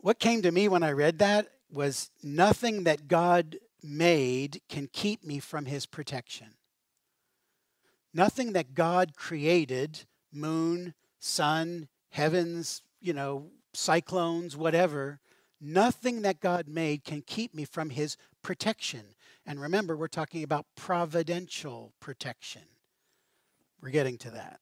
What 0.00 0.20
came 0.20 0.40
to 0.42 0.52
me 0.52 0.68
when 0.68 0.84
I 0.84 0.92
read 0.92 1.18
that 1.18 1.48
was 1.68 2.10
nothing 2.22 2.84
that 2.84 3.08
God 3.08 3.56
made 3.82 4.60
can 4.68 4.86
keep 4.86 5.24
me 5.24 5.40
from 5.40 5.64
his 5.64 5.84
protection. 5.84 6.54
Nothing 8.14 8.52
that 8.52 8.74
God 8.74 9.16
created, 9.16 10.04
moon, 10.32 10.94
sun, 11.18 11.88
heavens, 12.10 12.82
you 13.00 13.12
know, 13.12 13.50
cyclones, 13.72 14.56
whatever, 14.56 15.18
nothing 15.64 16.22
that 16.22 16.40
God 16.40 16.68
made 16.68 17.05
can 17.05 17.22
keep 17.22 17.55
me 17.55 17.64
from 17.64 17.90
his 17.90 18.16
protection. 18.42 19.14
And 19.46 19.61
remember, 19.61 19.96
we're 19.96 20.09
talking 20.09 20.42
about 20.42 20.66
providential 20.77 21.92
protection. 22.00 22.62
We're 23.83 23.90
getting 23.90 24.18
to 24.18 24.31
that. 24.31 24.61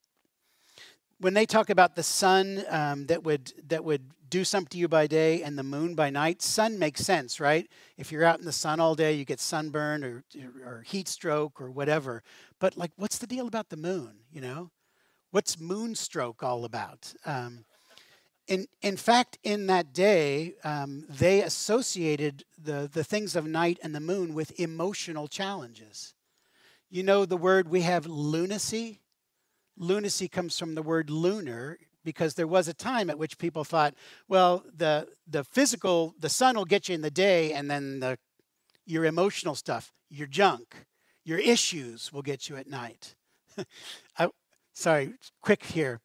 When 1.19 1.33
they 1.33 1.45
talk 1.45 1.69
about 1.69 1.95
the 1.95 2.03
sun 2.03 2.63
um, 2.69 3.05
that 3.05 3.23
would 3.23 3.53
that 3.67 3.83
would 3.85 4.11
do 4.29 4.43
something 4.43 4.69
to 4.69 4.77
you 4.79 4.87
by 4.87 5.05
day 5.05 5.43
and 5.43 5.57
the 5.57 5.63
moon 5.63 5.93
by 5.93 6.09
night, 6.09 6.41
sun 6.41 6.79
makes 6.79 7.01
sense, 7.01 7.39
right? 7.39 7.69
If 7.97 8.11
you're 8.11 8.25
out 8.25 8.39
in 8.39 8.45
the 8.45 8.51
sun 8.51 8.79
all 8.79 8.95
day, 8.95 9.13
you 9.13 9.25
get 9.25 9.39
sunburn 9.39 10.03
or, 10.03 10.23
or 10.65 10.83
heat 10.85 11.07
stroke 11.07 11.61
or 11.61 11.69
whatever. 11.69 12.23
But 12.59 12.75
like, 12.75 12.91
what's 12.95 13.19
the 13.19 13.27
deal 13.27 13.47
about 13.47 13.69
the 13.69 13.77
moon? 13.77 14.15
You 14.31 14.41
know, 14.41 14.71
what's 15.29 15.57
moonstroke 15.57 16.41
all 16.41 16.65
about? 16.65 17.13
Um, 17.25 17.65
in, 18.47 18.67
in 18.81 18.97
fact, 18.97 19.37
in 19.43 19.67
that 19.67 19.93
day, 19.93 20.55
um, 20.63 21.05
they 21.09 21.41
associated 21.41 22.43
the, 22.61 22.89
the 22.91 23.03
things 23.03 23.35
of 23.35 23.45
night 23.45 23.79
and 23.81 23.95
the 23.95 23.99
moon 23.99 24.33
with 24.33 24.59
emotional 24.59 25.27
challenges. 25.27 26.13
You 26.89 27.03
know 27.03 27.25
the 27.25 27.37
word 27.37 27.69
we 27.69 27.81
have 27.81 28.05
lunacy? 28.05 28.99
Lunacy 29.77 30.27
comes 30.27 30.59
from 30.59 30.75
the 30.75 30.81
word 30.81 31.09
lunar 31.09 31.79
because 32.03 32.35
there 32.35 32.47
was 32.47 32.67
a 32.67 32.73
time 32.73 33.09
at 33.09 33.17
which 33.17 33.37
people 33.37 33.63
thought, 33.63 33.95
well, 34.27 34.63
the, 34.75 35.07
the 35.27 35.43
physical, 35.43 36.13
the 36.19 36.29
sun 36.29 36.55
will 36.55 36.65
get 36.65 36.89
you 36.89 36.95
in 36.95 37.01
the 37.01 37.09
day, 37.09 37.53
and 37.53 37.71
then 37.71 37.99
the, 38.01 38.17
your 38.85 39.05
emotional 39.05 39.55
stuff, 39.55 39.93
your 40.09 40.27
junk, 40.27 40.85
your 41.23 41.39
issues 41.39 42.11
will 42.11 42.21
get 42.21 42.49
you 42.49 42.57
at 42.57 42.67
night. 42.67 43.15
I, 44.17 44.27
sorry, 44.73 45.13
quick 45.41 45.63
here. 45.63 46.01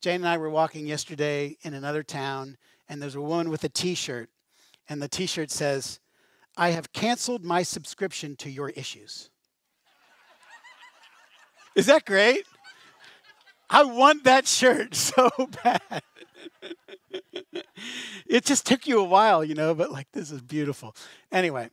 Jane 0.00 0.16
and 0.16 0.28
I 0.28 0.38
were 0.38 0.48
walking 0.48 0.86
yesterday 0.86 1.58
in 1.62 1.74
another 1.74 2.02
town, 2.02 2.56
and 2.88 3.02
there's 3.02 3.16
a 3.16 3.20
woman 3.20 3.50
with 3.50 3.64
a 3.64 3.68
t 3.68 3.94
shirt, 3.94 4.30
and 4.88 5.02
the 5.02 5.08
t 5.08 5.26
shirt 5.26 5.50
says, 5.50 6.00
I 6.56 6.70
have 6.70 6.92
canceled 6.92 7.44
my 7.44 7.62
subscription 7.62 8.34
to 8.36 8.50
your 8.50 8.70
issues. 8.70 9.30
Is 11.76 11.86
that 11.86 12.04
great? 12.04 12.44
I 13.68 13.84
want 13.84 14.24
that 14.24 14.46
shirt 14.46 14.94
so 14.96 15.30
bad. 15.62 16.02
it 18.26 18.44
just 18.44 18.66
took 18.66 18.86
you 18.86 19.00
a 19.00 19.04
while, 19.04 19.44
you 19.44 19.54
know, 19.54 19.74
but 19.74 19.92
like 19.92 20.08
this 20.12 20.30
is 20.30 20.40
beautiful. 20.40 20.96
Anyway, 21.30 21.70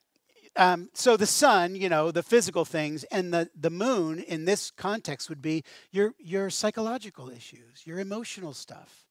um, 0.58 0.89
so 0.93 1.15
the 1.15 1.26
sun, 1.26 1.76
you 1.76 1.88
know, 1.88 2.12
the 2.12 2.24
physical 2.24 2.65
things, 2.65 3.04
and 3.06 3.34
the, 3.34 3.50
the 3.56 3.70
moon 3.70 4.20
in 4.20 4.46
this 4.46 4.72
context 4.72 5.30
would 5.30 5.41
be 5.41 5.63
your, 5.91 6.13
your 6.17 6.50
psychological 6.50 7.30
issues, 7.30 7.86
your 7.86 8.00
emotional 8.00 8.54
stuff. 8.54 9.06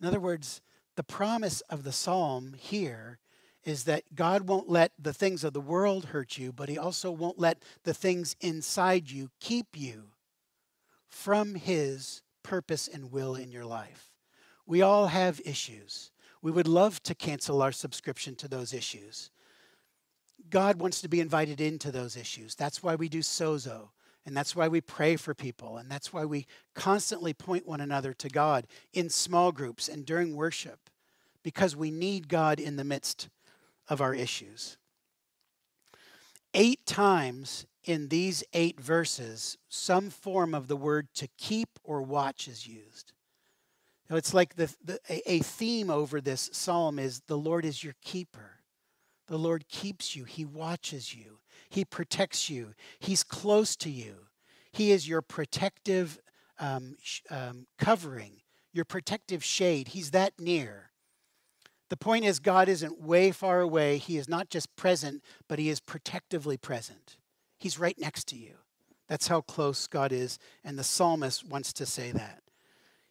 In 0.00 0.06
other 0.06 0.20
words, 0.20 0.60
the 0.96 1.02
promise 1.02 1.60
of 1.62 1.84
the 1.84 1.92
psalm 1.92 2.54
here 2.58 3.18
is 3.64 3.84
that 3.84 4.14
God 4.14 4.42
won't 4.42 4.68
let 4.68 4.92
the 4.98 5.12
things 5.12 5.44
of 5.44 5.52
the 5.52 5.60
world 5.60 6.06
hurt 6.06 6.38
you, 6.38 6.52
but 6.52 6.68
He 6.68 6.78
also 6.78 7.10
won't 7.10 7.38
let 7.38 7.62
the 7.84 7.94
things 7.94 8.34
inside 8.40 9.10
you 9.10 9.30
keep 9.38 9.68
you 9.76 10.08
from 11.08 11.54
His 11.54 12.22
purpose 12.42 12.88
and 12.88 13.12
will 13.12 13.34
in 13.34 13.52
your 13.52 13.66
life. 13.66 14.10
We 14.66 14.82
all 14.82 15.08
have 15.08 15.40
issues. 15.44 16.10
We 16.42 16.50
would 16.50 16.68
love 16.68 17.02
to 17.04 17.14
cancel 17.14 17.60
our 17.60 17.72
subscription 17.72 18.34
to 18.36 18.48
those 18.48 18.72
issues. 18.72 19.30
God 20.50 20.80
wants 20.80 21.00
to 21.00 21.08
be 21.08 21.20
invited 21.20 21.60
into 21.60 21.90
those 21.90 22.16
issues. 22.16 22.54
That's 22.54 22.82
why 22.82 22.94
we 22.96 23.08
do 23.08 23.20
sozo. 23.20 23.88
And 24.26 24.36
that's 24.36 24.54
why 24.54 24.68
we 24.68 24.80
pray 24.80 25.16
for 25.16 25.34
people. 25.34 25.78
And 25.78 25.90
that's 25.90 26.12
why 26.12 26.24
we 26.24 26.46
constantly 26.74 27.32
point 27.32 27.66
one 27.66 27.80
another 27.80 28.12
to 28.14 28.28
God 28.28 28.66
in 28.92 29.08
small 29.08 29.50
groups 29.50 29.88
and 29.88 30.04
during 30.04 30.36
worship, 30.36 30.90
because 31.42 31.74
we 31.74 31.90
need 31.90 32.28
God 32.28 32.60
in 32.60 32.76
the 32.76 32.84
midst 32.84 33.28
of 33.88 34.00
our 34.00 34.14
issues. 34.14 34.76
Eight 36.52 36.84
times 36.84 37.64
in 37.84 38.08
these 38.08 38.44
eight 38.52 38.78
verses, 38.78 39.56
some 39.68 40.10
form 40.10 40.54
of 40.54 40.68
the 40.68 40.76
word 40.76 41.08
to 41.14 41.28
keep 41.38 41.78
or 41.82 42.02
watch 42.02 42.46
is 42.46 42.66
used. 42.66 43.12
Now, 44.10 44.16
it's 44.16 44.34
like 44.34 44.56
the, 44.56 44.74
the, 44.84 44.98
a 45.24 45.38
theme 45.38 45.88
over 45.88 46.20
this 46.20 46.50
psalm 46.52 46.98
is 46.98 47.20
the 47.28 47.38
Lord 47.38 47.64
is 47.64 47.82
your 47.82 47.94
keeper. 48.02 48.49
The 49.30 49.38
Lord 49.38 49.68
keeps 49.68 50.16
you, 50.16 50.24
He 50.24 50.44
watches 50.44 51.14
you, 51.14 51.38
He 51.68 51.84
protects 51.84 52.50
you, 52.50 52.74
He's 52.98 53.22
close 53.22 53.76
to 53.76 53.88
you. 53.88 54.26
He 54.72 54.90
is 54.90 55.08
your 55.08 55.22
protective 55.22 56.18
um, 56.58 56.96
um, 57.30 57.68
covering, 57.78 58.42
your 58.72 58.84
protective 58.84 59.44
shade. 59.44 59.88
He's 59.88 60.10
that 60.10 60.32
near. 60.40 60.90
The 61.90 61.96
point 61.96 62.24
is, 62.24 62.40
God 62.40 62.68
isn't 62.68 63.00
way 63.00 63.30
far 63.30 63.60
away. 63.60 63.98
He 63.98 64.16
is 64.16 64.28
not 64.28 64.50
just 64.50 64.74
present, 64.74 65.22
but 65.48 65.60
He 65.60 65.68
is 65.68 65.78
protectively 65.78 66.56
present. 66.56 67.16
He's 67.56 67.78
right 67.78 67.98
next 67.98 68.26
to 68.28 68.36
you. 68.36 68.54
That's 69.08 69.28
how 69.28 69.42
close 69.42 69.86
God 69.86 70.10
is, 70.10 70.40
and 70.64 70.76
the 70.76 70.84
psalmist 70.84 71.46
wants 71.46 71.72
to 71.74 71.86
say 71.86 72.10
that. 72.10 72.42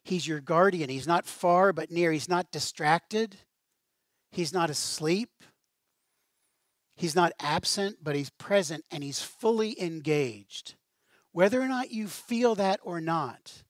He's 0.04 0.28
your 0.28 0.40
guardian. 0.40 0.90
He's 0.90 1.06
not 1.06 1.26
far, 1.26 1.72
but 1.72 1.90
near. 1.90 2.12
He's 2.12 2.28
not 2.28 2.52
distracted. 2.52 3.36
He's 4.30 4.52
not 4.52 4.68
asleep. 4.68 5.30
He's 7.00 7.16
not 7.16 7.32
absent, 7.40 7.96
but 8.02 8.14
he's 8.14 8.28
present 8.28 8.84
and 8.90 9.02
he's 9.02 9.22
fully 9.22 9.74
engaged. 9.80 10.74
Whether 11.32 11.58
or 11.58 11.66
not 11.66 11.90
you 11.90 12.08
feel 12.08 12.54
that 12.56 12.78
or 12.82 13.00
not, 13.00 13.62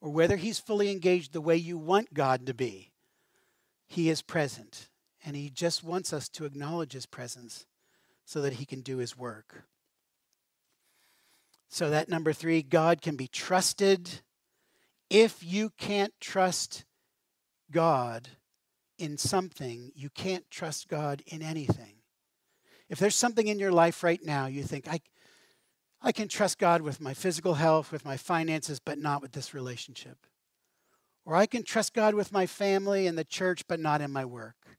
or 0.00 0.10
whether 0.10 0.36
he's 0.36 0.60
fully 0.60 0.92
engaged 0.92 1.32
the 1.32 1.40
way 1.40 1.56
you 1.56 1.76
want 1.76 2.14
God 2.14 2.46
to 2.46 2.54
be, 2.54 2.92
he 3.88 4.08
is 4.08 4.22
present. 4.22 4.90
And 5.24 5.34
he 5.34 5.50
just 5.50 5.82
wants 5.82 6.12
us 6.12 6.28
to 6.28 6.44
acknowledge 6.44 6.92
his 6.92 7.04
presence 7.04 7.66
so 8.24 8.40
that 8.42 8.52
he 8.52 8.64
can 8.64 8.82
do 8.82 8.98
his 8.98 9.18
work. 9.18 9.64
So, 11.68 11.90
that 11.90 12.08
number 12.08 12.32
three, 12.32 12.62
God 12.62 13.02
can 13.02 13.16
be 13.16 13.26
trusted. 13.26 14.20
If 15.10 15.42
you 15.42 15.70
can't 15.78 16.14
trust 16.20 16.84
God 17.72 18.28
in 18.98 19.18
something, 19.18 19.90
you 19.96 20.10
can't 20.10 20.48
trust 20.48 20.86
God 20.86 21.24
in 21.26 21.42
anything. 21.42 21.97
If 22.88 22.98
there's 22.98 23.16
something 23.16 23.48
in 23.48 23.58
your 23.58 23.72
life 23.72 24.02
right 24.02 24.20
now 24.24 24.46
you 24.46 24.62
think, 24.62 24.88
I, 24.88 25.00
I 26.00 26.12
can 26.12 26.28
trust 26.28 26.58
God 26.58 26.82
with 26.82 27.00
my 27.00 27.14
physical 27.14 27.54
health, 27.54 27.92
with 27.92 28.04
my 28.04 28.16
finances, 28.16 28.80
but 28.80 28.98
not 28.98 29.20
with 29.20 29.32
this 29.32 29.52
relationship. 29.52 30.26
Or 31.24 31.34
I 31.34 31.46
can 31.46 31.62
trust 31.62 31.92
God 31.92 32.14
with 32.14 32.32
my 32.32 32.46
family 32.46 33.06
and 33.06 33.18
the 33.18 33.24
church, 33.24 33.66
but 33.68 33.80
not 33.80 34.00
in 34.00 34.10
my 34.10 34.24
work. 34.24 34.78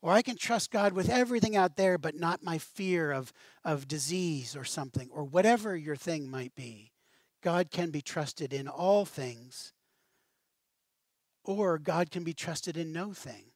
Or 0.00 0.12
I 0.12 0.22
can 0.22 0.36
trust 0.36 0.70
God 0.70 0.92
with 0.92 1.10
everything 1.10 1.56
out 1.56 1.76
there, 1.76 1.98
but 1.98 2.14
not 2.14 2.42
my 2.42 2.58
fear 2.58 3.10
of, 3.10 3.32
of 3.64 3.88
disease 3.88 4.56
or 4.56 4.64
something, 4.64 5.10
or 5.12 5.24
whatever 5.24 5.76
your 5.76 5.96
thing 5.96 6.30
might 6.30 6.54
be. 6.54 6.92
God 7.42 7.70
can 7.70 7.90
be 7.90 8.00
trusted 8.00 8.52
in 8.52 8.68
all 8.68 9.04
things, 9.04 9.72
or 11.44 11.78
God 11.78 12.10
can 12.10 12.24
be 12.24 12.32
trusted 12.32 12.76
in 12.76 12.92
no 12.92 13.12
thing. 13.12 13.46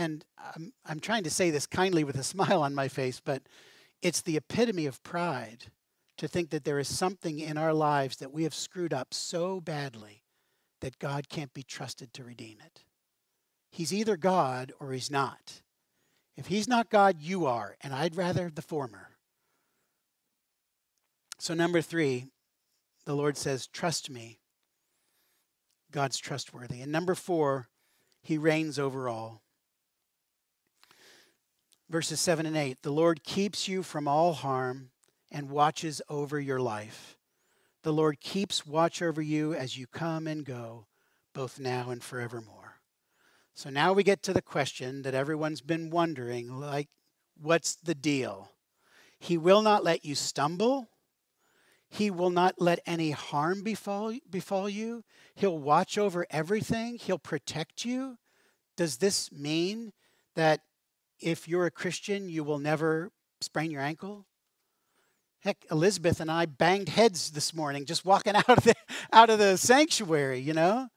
And 0.00 0.24
I'm, 0.56 0.72
I'm 0.86 0.98
trying 0.98 1.24
to 1.24 1.30
say 1.30 1.50
this 1.50 1.66
kindly 1.66 2.04
with 2.04 2.16
a 2.16 2.22
smile 2.34 2.62
on 2.62 2.74
my 2.74 2.88
face, 2.88 3.20
but 3.22 3.42
it's 4.00 4.22
the 4.22 4.38
epitome 4.38 4.86
of 4.86 5.02
pride 5.02 5.66
to 6.16 6.26
think 6.26 6.48
that 6.50 6.64
there 6.64 6.78
is 6.78 6.88
something 6.88 7.38
in 7.38 7.58
our 7.58 7.74
lives 7.74 8.16
that 8.16 8.32
we 8.32 8.44
have 8.44 8.54
screwed 8.54 8.94
up 8.94 9.12
so 9.12 9.60
badly 9.60 10.22
that 10.80 10.98
God 10.98 11.28
can't 11.28 11.52
be 11.52 11.62
trusted 11.62 12.14
to 12.14 12.24
redeem 12.24 12.56
it. 12.64 12.82
He's 13.70 13.92
either 13.92 14.16
God 14.16 14.72
or 14.80 14.92
he's 14.92 15.10
not. 15.10 15.60
If 16.34 16.46
he's 16.46 16.66
not 16.66 16.88
God, 16.88 17.16
you 17.20 17.44
are, 17.44 17.76
and 17.82 17.92
I'd 17.92 18.16
rather 18.16 18.48
the 18.48 18.62
former. 18.62 19.10
So, 21.38 21.52
number 21.52 21.82
three, 21.82 22.28
the 23.04 23.14
Lord 23.14 23.36
says, 23.36 23.66
Trust 23.66 24.08
me. 24.08 24.38
God's 25.90 26.16
trustworthy. 26.16 26.80
And 26.80 26.90
number 26.90 27.14
four, 27.14 27.68
he 28.22 28.38
reigns 28.38 28.78
over 28.78 29.08
all 29.08 29.42
verses 31.90 32.20
7 32.20 32.46
and 32.46 32.56
8 32.56 32.82
The 32.82 32.92
Lord 32.92 33.24
keeps 33.24 33.68
you 33.68 33.82
from 33.82 34.06
all 34.06 34.32
harm 34.32 34.90
and 35.30 35.50
watches 35.50 36.00
over 36.08 36.40
your 36.40 36.60
life. 36.60 37.18
The 37.82 37.92
Lord 37.92 38.20
keeps 38.20 38.66
watch 38.66 39.02
over 39.02 39.20
you 39.20 39.54
as 39.54 39.76
you 39.76 39.86
come 39.86 40.26
and 40.26 40.44
go, 40.44 40.86
both 41.34 41.58
now 41.58 41.90
and 41.90 42.02
forevermore. 42.02 42.76
So 43.54 43.70
now 43.70 43.92
we 43.92 44.02
get 44.02 44.22
to 44.24 44.32
the 44.32 44.42
question 44.42 45.02
that 45.02 45.14
everyone's 45.14 45.60
been 45.60 45.90
wondering 45.90 46.48
like, 46.48 46.88
what's 47.40 47.74
the 47.74 47.94
deal? 47.94 48.52
He 49.18 49.36
will 49.36 49.62
not 49.62 49.84
let 49.84 50.04
you 50.04 50.14
stumble. 50.14 50.88
He 51.88 52.10
will 52.10 52.30
not 52.30 52.60
let 52.60 52.80
any 52.86 53.10
harm 53.10 53.62
befall, 53.62 54.14
befall 54.30 54.68
you. 54.68 55.02
He'll 55.34 55.58
watch 55.58 55.98
over 55.98 56.26
everything. 56.30 56.96
He'll 56.96 57.18
protect 57.18 57.84
you. 57.84 58.18
Does 58.76 58.98
this 58.98 59.32
mean 59.32 59.92
that 60.36 60.60
if 61.20 61.48
you're 61.48 61.66
a 61.66 61.70
Christian, 61.70 62.28
you 62.28 62.44
will 62.44 62.58
never 62.58 63.10
sprain 63.40 63.70
your 63.70 63.82
ankle? 63.82 64.26
Heck, 65.40 65.64
Elizabeth 65.70 66.20
and 66.20 66.30
I 66.30 66.46
banged 66.46 66.90
heads 66.90 67.30
this 67.30 67.54
morning 67.54 67.86
just 67.86 68.04
walking 68.04 68.36
out 68.36 68.48
of 68.48 68.64
the, 68.64 68.74
out 69.12 69.30
of 69.30 69.38
the 69.38 69.56
sanctuary, 69.56 70.38
you 70.38 70.52
know? 70.52 70.88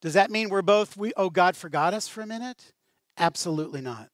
Does 0.00 0.14
that 0.14 0.30
mean 0.30 0.48
we're 0.48 0.62
both, 0.62 0.96
we, 0.96 1.12
oh, 1.16 1.30
God 1.30 1.56
forgot 1.56 1.94
us 1.94 2.06
for 2.06 2.20
a 2.20 2.26
minute? 2.26 2.72
Absolutely 3.16 3.80
not. 3.80 4.10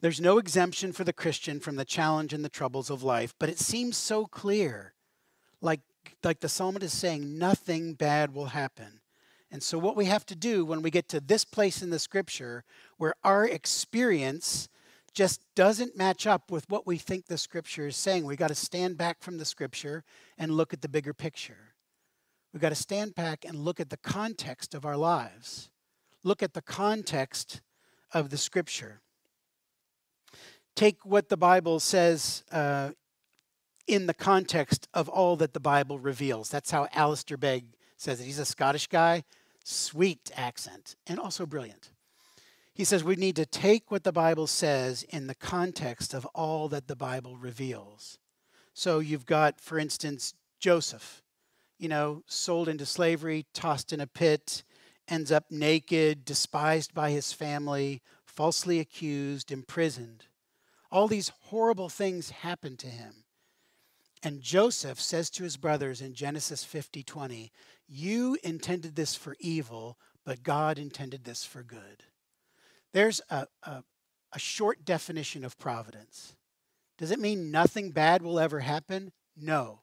There's 0.00 0.20
no 0.20 0.38
exemption 0.38 0.92
for 0.92 1.04
the 1.04 1.12
Christian 1.12 1.60
from 1.60 1.76
the 1.76 1.84
challenge 1.84 2.32
and 2.32 2.44
the 2.44 2.48
troubles 2.48 2.90
of 2.90 3.02
life, 3.02 3.34
but 3.38 3.48
it 3.48 3.58
seems 3.58 3.96
so 3.96 4.24
clear. 4.26 4.94
Like, 5.60 5.80
like 6.24 6.40
the 6.40 6.48
psalmist 6.48 6.84
is 6.84 6.92
saying, 6.92 7.38
nothing 7.38 7.94
bad 7.94 8.34
will 8.34 8.46
happen. 8.46 8.99
And 9.52 9.62
so, 9.62 9.78
what 9.78 9.96
we 9.96 10.04
have 10.04 10.24
to 10.26 10.36
do 10.36 10.64
when 10.64 10.80
we 10.80 10.90
get 10.90 11.08
to 11.08 11.20
this 11.20 11.44
place 11.44 11.82
in 11.82 11.90
the 11.90 11.98
scripture 11.98 12.64
where 12.98 13.14
our 13.24 13.44
experience 13.44 14.68
just 15.12 15.40
doesn't 15.56 15.96
match 15.96 16.26
up 16.26 16.50
with 16.50 16.68
what 16.70 16.86
we 16.86 16.96
think 16.96 17.26
the 17.26 17.38
scripture 17.38 17.88
is 17.88 17.96
saying, 17.96 18.24
we 18.24 18.36
got 18.36 18.48
to 18.48 18.54
stand 18.54 18.96
back 18.96 19.20
from 19.20 19.38
the 19.38 19.44
scripture 19.44 20.04
and 20.38 20.52
look 20.52 20.72
at 20.72 20.82
the 20.82 20.88
bigger 20.88 21.12
picture. 21.12 21.74
We've 22.52 22.60
got 22.60 22.68
to 22.70 22.76
stand 22.76 23.14
back 23.14 23.44
and 23.44 23.58
look 23.58 23.80
at 23.80 23.90
the 23.90 23.96
context 23.96 24.74
of 24.74 24.84
our 24.84 24.96
lives, 24.96 25.70
look 26.22 26.42
at 26.42 26.54
the 26.54 26.62
context 26.62 27.60
of 28.12 28.30
the 28.30 28.36
scripture. 28.36 29.00
Take 30.76 31.04
what 31.04 31.28
the 31.28 31.36
Bible 31.36 31.80
says 31.80 32.44
uh, 32.52 32.90
in 33.88 34.06
the 34.06 34.14
context 34.14 34.88
of 34.94 35.08
all 35.08 35.36
that 35.36 35.54
the 35.54 35.60
Bible 35.60 35.98
reveals. 35.98 36.50
That's 36.50 36.70
how 36.70 36.86
Alistair 36.92 37.36
Begg 37.36 37.64
says 37.96 38.20
it. 38.20 38.24
He's 38.24 38.38
a 38.38 38.44
Scottish 38.44 38.86
guy 38.86 39.24
sweet 39.70 40.30
accent, 40.36 40.96
and 41.06 41.18
also 41.18 41.46
brilliant. 41.46 41.90
He 42.74 42.84
says 42.84 43.04
we 43.04 43.16
need 43.16 43.36
to 43.36 43.46
take 43.46 43.90
what 43.90 44.04
the 44.04 44.12
Bible 44.12 44.46
says 44.46 45.02
in 45.02 45.26
the 45.26 45.34
context 45.34 46.14
of 46.14 46.26
all 46.34 46.68
that 46.68 46.88
the 46.88 46.96
Bible 46.96 47.36
reveals. 47.36 48.18
So 48.72 49.00
you've 49.00 49.26
got, 49.26 49.60
for 49.60 49.78
instance, 49.78 50.34
Joseph, 50.58 51.22
you 51.78 51.88
know, 51.88 52.22
sold 52.26 52.68
into 52.68 52.86
slavery, 52.86 53.46
tossed 53.52 53.92
in 53.92 54.00
a 54.00 54.06
pit, 54.06 54.62
ends 55.08 55.32
up 55.32 55.44
naked, 55.50 56.24
despised 56.24 56.94
by 56.94 57.10
his 57.10 57.32
family, 57.32 58.00
falsely 58.24 58.78
accused, 58.78 59.50
imprisoned. 59.50 60.26
All 60.90 61.08
these 61.08 61.32
horrible 61.46 61.88
things 61.88 62.30
happen 62.30 62.76
to 62.78 62.86
him. 62.86 63.24
And 64.22 64.42
Joseph 64.42 65.00
says 65.00 65.30
to 65.30 65.44
his 65.44 65.56
brothers 65.56 66.00
in 66.00 66.14
Genesis 66.14 66.62
50 66.64 67.02
20, 67.02 67.52
You 67.92 68.38
intended 68.44 68.94
this 68.94 69.16
for 69.16 69.34
evil, 69.40 69.98
but 70.24 70.44
God 70.44 70.78
intended 70.78 71.24
this 71.24 71.44
for 71.44 71.64
good. 71.64 72.04
There's 72.92 73.20
a, 73.28 73.48
a, 73.64 73.82
a 74.32 74.38
short 74.38 74.84
definition 74.84 75.44
of 75.44 75.58
providence. 75.58 76.36
Does 76.98 77.10
it 77.10 77.18
mean 77.18 77.50
nothing 77.50 77.90
bad 77.90 78.22
will 78.22 78.38
ever 78.38 78.60
happen? 78.60 79.10
No. 79.36 79.80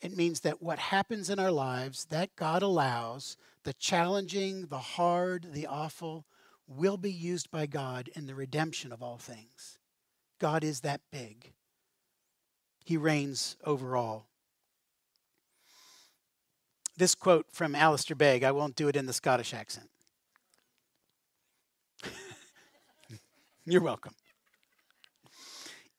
It 0.00 0.16
means 0.16 0.40
that 0.40 0.62
what 0.62 0.78
happens 0.78 1.30
in 1.30 1.40
our 1.40 1.50
lives, 1.50 2.04
that 2.10 2.36
God 2.36 2.62
allows, 2.62 3.36
the 3.64 3.72
challenging, 3.72 4.66
the 4.66 4.78
hard, 4.78 5.48
the 5.52 5.66
awful, 5.66 6.26
will 6.68 6.96
be 6.96 7.10
used 7.10 7.50
by 7.50 7.66
God 7.66 8.08
in 8.14 8.26
the 8.26 8.36
redemption 8.36 8.92
of 8.92 9.02
all 9.02 9.18
things. 9.18 9.78
God 10.38 10.62
is 10.62 10.80
that 10.80 11.00
big. 11.10 11.54
He 12.84 12.96
reigns 12.96 13.56
over 13.64 13.96
all. 13.96 14.28
This 16.96 17.14
quote 17.14 17.46
from 17.50 17.74
Alistair 17.74 18.14
Begg, 18.14 18.44
I 18.44 18.52
won't 18.52 18.76
do 18.76 18.86
it 18.88 18.94
in 18.96 19.06
the 19.06 19.12
Scottish 19.12 19.52
accent. 19.52 19.90
You're 23.64 23.82
welcome. 23.82 24.14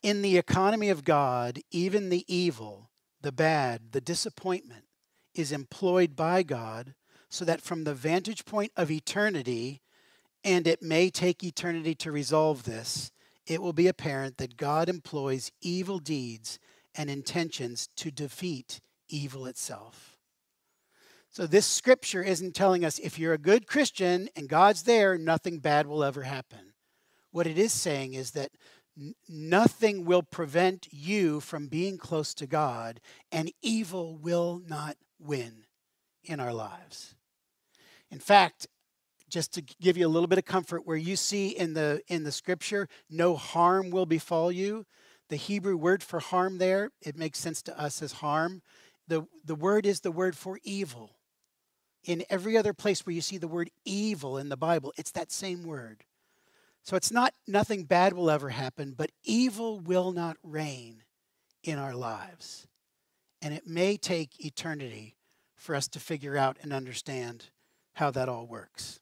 In 0.01 0.21
the 0.21 0.37
economy 0.37 0.89
of 0.89 1.03
God, 1.03 1.59
even 1.71 2.09
the 2.09 2.23
evil, 2.33 2.91
the 3.21 3.31
bad, 3.33 3.91
the 3.91 3.99
disappointment 3.99 4.85
is 5.33 5.51
employed 5.51 6.15
by 6.15 6.43
God 6.43 6.93
so 7.27 7.43
that 7.43 7.61
from 7.61 7.83
the 7.83 7.93
vantage 7.93 8.45
point 8.45 8.71
of 8.77 8.89
eternity, 8.89 9.81
and 10.43 10.65
it 10.67 10.81
may 10.81 11.09
take 11.09 11.43
eternity 11.43 11.95
to 11.95 12.11
resolve 12.11 12.63
this, 12.63 13.11
it 13.45 13.61
will 13.61 13.73
be 13.73 13.87
apparent 13.87 14.37
that 14.37 14.57
God 14.57 14.87
employs 14.87 15.51
evil 15.59 15.99
deeds 15.99 16.57
and 16.95 17.09
intentions 17.09 17.89
to 17.97 18.11
defeat 18.11 18.79
evil 19.09 19.45
itself. 19.45 20.14
So, 21.35 21.45
this 21.45 21.65
scripture 21.65 22.23
isn't 22.23 22.55
telling 22.55 22.85
us 22.85 22.97
if 22.97 23.19
you're 23.19 23.33
a 23.33 23.37
good 23.37 23.67
Christian 23.67 24.29
and 24.37 24.47
God's 24.47 24.83
there, 24.83 25.17
nothing 25.17 25.59
bad 25.59 25.85
will 25.85 26.01
ever 26.01 26.21
happen. 26.21 26.71
What 27.31 27.45
it 27.45 27.57
is 27.57 27.73
saying 27.73 28.13
is 28.13 28.31
that 28.31 28.51
nothing 29.27 30.05
will 30.05 30.23
prevent 30.23 30.87
you 30.91 31.41
from 31.41 31.67
being 31.67 31.97
close 31.97 32.33
to 32.35 32.47
God, 32.47 33.01
and 33.33 33.51
evil 33.61 34.15
will 34.15 34.61
not 34.65 34.95
win 35.19 35.65
in 36.23 36.39
our 36.39 36.53
lives. 36.53 37.15
In 38.09 38.19
fact, 38.19 38.67
just 39.29 39.53
to 39.55 39.61
give 39.81 39.97
you 39.97 40.07
a 40.07 40.15
little 40.15 40.27
bit 40.27 40.39
of 40.39 40.45
comfort, 40.45 40.87
where 40.87 40.95
you 40.95 41.17
see 41.17 41.49
in 41.49 41.73
the 41.73 42.01
in 42.07 42.23
the 42.23 42.31
scripture, 42.31 42.87
no 43.09 43.35
harm 43.35 43.89
will 43.89 44.05
befall 44.05 44.53
you. 44.53 44.85
The 45.27 45.35
Hebrew 45.35 45.75
word 45.75 46.01
for 46.01 46.21
harm 46.21 46.59
there, 46.59 46.91
it 47.01 47.17
makes 47.17 47.39
sense 47.39 47.61
to 47.63 47.77
us 47.77 48.01
as 48.01 48.13
harm. 48.13 48.61
The, 49.09 49.27
the 49.43 49.55
word 49.55 49.85
is 49.85 49.99
the 49.99 50.13
word 50.13 50.37
for 50.37 50.59
evil. 50.63 51.14
In 52.05 52.23
every 52.29 52.55
other 52.55 52.73
place 52.73 53.05
where 53.05 53.13
you 53.13 53.21
see 53.21 53.37
the 53.37 53.47
word 53.47 53.71
evil 53.83 54.37
in 54.37 54.49
the 54.49 54.57
Bible, 54.57 54.93
it's 54.95 55.11
that 55.11 55.31
same 55.31 55.63
word. 55.63 56.03
So 56.83 56.95
it's 56.95 57.11
not 57.11 57.33
nothing 57.47 57.83
bad 57.83 58.13
will 58.13 58.29
ever 58.29 58.49
happen, 58.49 58.93
but 58.95 59.11
evil 59.23 59.79
will 59.79 60.11
not 60.11 60.37
reign 60.43 61.03
in 61.63 61.79
our 61.79 61.95
lives. 61.95 62.67
And 63.41 63.53
it 63.55 63.65
may 63.65 63.97
take 63.97 64.45
eternity 64.45 65.15
for 65.55 65.73
us 65.73 65.87
to 65.89 65.99
figure 65.99 66.37
out 66.37 66.57
and 66.61 66.71
understand 66.71 67.45
how 67.93 68.11
that 68.11 68.29
all 68.29 68.45
works. 68.45 68.99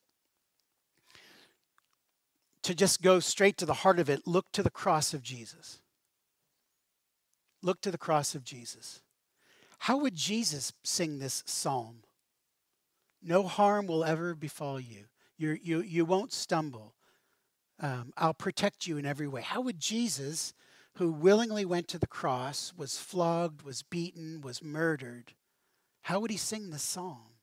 To 2.63 2.73
just 2.73 3.01
go 3.01 3.19
straight 3.19 3.57
to 3.57 3.65
the 3.65 3.73
heart 3.73 3.99
of 3.99 4.09
it, 4.09 4.25
look 4.25 4.49
to 4.53 4.63
the 4.63 4.69
cross 4.69 5.13
of 5.13 5.21
Jesus. 5.21 5.81
Look 7.61 7.81
to 7.81 7.91
the 7.91 7.97
cross 7.97 8.33
of 8.33 8.45
Jesus. 8.45 9.01
How 9.79 9.97
would 9.97 10.15
Jesus 10.15 10.71
sing 10.83 11.19
this 11.19 11.43
psalm? 11.45 12.03
No 13.23 13.43
harm 13.43 13.87
will 13.87 14.03
ever 14.03 14.35
befall 14.35 14.79
you. 14.79 15.05
You're, 15.37 15.55
you 15.55 15.81
you 15.81 16.05
won't 16.05 16.33
stumble. 16.33 16.93
Um, 17.79 18.13
I'll 18.17 18.33
protect 18.33 18.85
you 18.85 18.97
in 18.97 19.05
every 19.05 19.27
way. 19.27 19.41
How 19.41 19.61
would 19.61 19.79
Jesus, 19.79 20.53
who 20.95 21.11
willingly 21.11 21.65
went 21.65 21.87
to 21.89 21.97
the 21.97 22.07
cross, 22.07 22.73
was 22.77 22.97
flogged, 22.97 23.63
was 23.63 23.81
beaten, 23.81 24.41
was 24.41 24.63
murdered, 24.63 25.33
how 26.03 26.19
would 26.19 26.31
he 26.31 26.37
sing 26.37 26.69
this 26.69 26.83
psalm? 26.83 27.37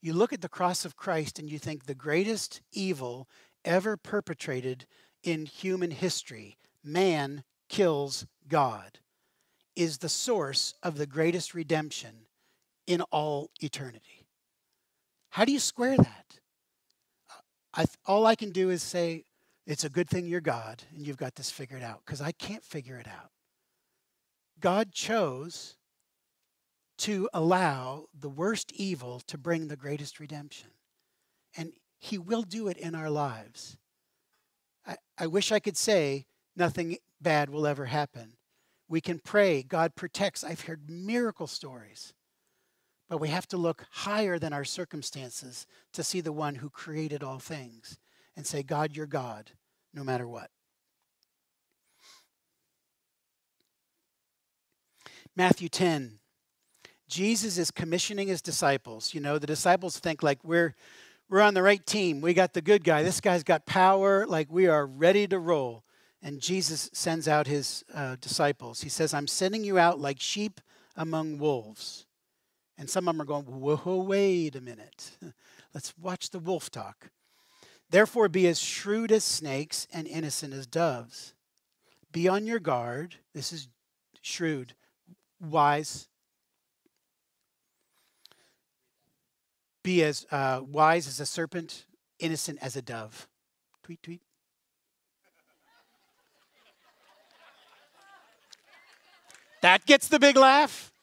You 0.00 0.12
look 0.12 0.32
at 0.32 0.40
the 0.40 0.48
cross 0.48 0.84
of 0.84 0.96
Christ 0.96 1.38
and 1.38 1.50
you 1.50 1.58
think 1.58 1.84
the 1.84 1.94
greatest 1.94 2.60
evil 2.72 3.28
ever 3.64 3.96
perpetrated 3.96 4.86
in 5.22 5.46
human 5.46 5.90
history, 5.90 6.58
man 6.82 7.44
kills 7.68 8.26
God, 8.48 8.98
is 9.76 9.98
the 9.98 10.08
source 10.08 10.74
of 10.82 10.98
the 10.98 11.06
greatest 11.06 11.54
redemption 11.54 12.23
in 12.86 13.00
all 13.10 13.50
eternity. 13.60 14.26
How 15.30 15.44
do 15.44 15.52
you 15.52 15.58
square 15.58 15.96
that? 15.96 16.38
I, 17.74 17.86
all 18.06 18.26
I 18.26 18.34
can 18.34 18.50
do 18.50 18.70
is 18.70 18.82
say, 18.82 19.24
it's 19.66 19.84
a 19.84 19.88
good 19.88 20.08
thing 20.08 20.26
you're 20.26 20.40
God 20.40 20.82
and 20.94 21.06
you've 21.06 21.16
got 21.16 21.34
this 21.34 21.50
figured 21.50 21.82
out 21.82 22.02
because 22.04 22.20
I 22.20 22.32
can't 22.32 22.62
figure 22.62 22.98
it 22.98 23.08
out. 23.08 23.30
God 24.60 24.92
chose 24.92 25.76
to 26.98 27.28
allow 27.34 28.06
the 28.18 28.28
worst 28.28 28.72
evil 28.72 29.20
to 29.26 29.36
bring 29.36 29.68
the 29.68 29.76
greatest 29.76 30.20
redemption. 30.20 30.68
And 31.56 31.72
He 31.98 32.18
will 32.18 32.42
do 32.42 32.68
it 32.68 32.76
in 32.76 32.94
our 32.94 33.10
lives. 33.10 33.76
I, 34.86 34.96
I 35.18 35.26
wish 35.26 35.50
I 35.50 35.58
could 35.58 35.76
say 35.76 36.26
nothing 36.54 36.98
bad 37.20 37.50
will 37.50 37.66
ever 37.66 37.86
happen. 37.86 38.34
We 38.88 39.00
can 39.00 39.18
pray, 39.18 39.62
God 39.62 39.96
protects. 39.96 40.44
I've 40.44 40.60
heard 40.62 40.88
miracle 40.88 41.46
stories. 41.46 42.12
But 43.14 43.20
we 43.20 43.28
have 43.28 43.46
to 43.50 43.56
look 43.56 43.84
higher 43.92 44.40
than 44.40 44.52
our 44.52 44.64
circumstances 44.64 45.68
to 45.92 46.02
see 46.02 46.20
the 46.20 46.32
one 46.32 46.56
who 46.56 46.68
created 46.68 47.22
all 47.22 47.38
things 47.38 47.96
and 48.36 48.44
say, 48.44 48.64
God, 48.64 48.96
you're 48.96 49.06
God, 49.06 49.52
no 49.92 50.02
matter 50.02 50.26
what. 50.26 50.50
Matthew 55.36 55.68
10. 55.68 56.18
Jesus 57.06 57.56
is 57.56 57.70
commissioning 57.70 58.26
his 58.26 58.42
disciples. 58.42 59.14
You 59.14 59.20
know, 59.20 59.38
the 59.38 59.46
disciples 59.46 59.96
think 60.00 60.24
like 60.24 60.42
we're 60.42 60.74
we're 61.28 61.40
on 61.40 61.54
the 61.54 61.62
right 61.62 61.86
team. 61.86 62.20
We 62.20 62.34
got 62.34 62.52
the 62.52 62.62
good 62.62 62.82
guy. 62.82 63.04
This 63.04 63.20
guy's 63.20 63.44
got 63.44 63.64
power. 63.64 64.26
Like 64.26 64.50
we 64.50 64.66
are 64.66 64.84
ready 64.84 65.28
to 65.28 65.38
roll. 65.38 65.84
And 66.20 66.40
Jesus 66.40 66.90
sends 66.92 67.28
out 67.28 67.46
his 67.46 67.84
uh, 67.94 68.16
disciples. 68.20 68.80
He 68.80 68.88
says, 68.88 69.14
I'm 69.14 69.28
sending 69.28 69.62
you 69.62 69.78
out 69.78 70.00
like 70.00 70.18
sheep 70.18 70.60
among 70.96 71.38
wolves. 71.38 72.03
And 72.76 72.90
some 72.90 73.08
of 73.08 73.14
them 73.14 73.22
are 73.22 73.24
going, 73.24 73.44
whoa, 73.44 73.96
wait 74.02 74.56
a 74.56 74.60
minute. 74.60 75.12
Let's 75.74 75.94
watch 75.98 76.30
the 76.30 76.38
wolf 76.38 76.70
talk. 76.70 77.10
Therefore, 77.90 78.28
be 78.28 78.46
as 78.48 78.60
shrewd 78.60 79.12
as 79.12 79.22
snakes 79.22 79.86
and 79.92 80.06
innocent 80.06 80.52
as 80.52 80.66
doves. 80.66 81.34
Be 82.10 82.28
on 82.28 82.46
your 82.46 82.58
guard. 82.58 83.16
This 83.34 83.52
is 83.52 83.68
shrewd, 84.22 84.74
wise. 85.40 86.08
Be 89.82 90.02
as 90.02 90.26
uh, 90.30 90.62
wise 90.66 91.06
as 91.06 91.20
a 91.20 91.26
serpent, 91.26 91.84
innocent 92.18 92.58
as 92.62 92.74
a 92.74 92.82
dove. 92.82 93.28
Tweet, 93.82 94.02
tweet. 94.02 94.22
That 99.60 99.86
gets 99.86 100.08
the 100.08 100.18
big 100.18 100.36
laugh. 100.36 100.93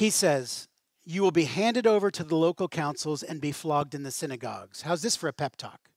He 0.00 0.08
says, 0.08 0.66
You 1.04 1.20
will 1.20 1.30
be 1.30 1.44
handed 1.44 1.86
over 1.86 2.10
to 2.10 2.24
the 2.24 2.34
local 2.34 2.68
councils 2.68 3.22
and 3.22 3.38
be 3.38 3.52
flogged 3.52 3.94
in 3.94 4.02
the 4.02 4.10
synagogues. 4.10 4.80
How's 4.80 5.02
this 5.02 5.14
for 5.14 5.28
a 5.28 5.32
pep 5.34 5.56
talk? 5.56 5.90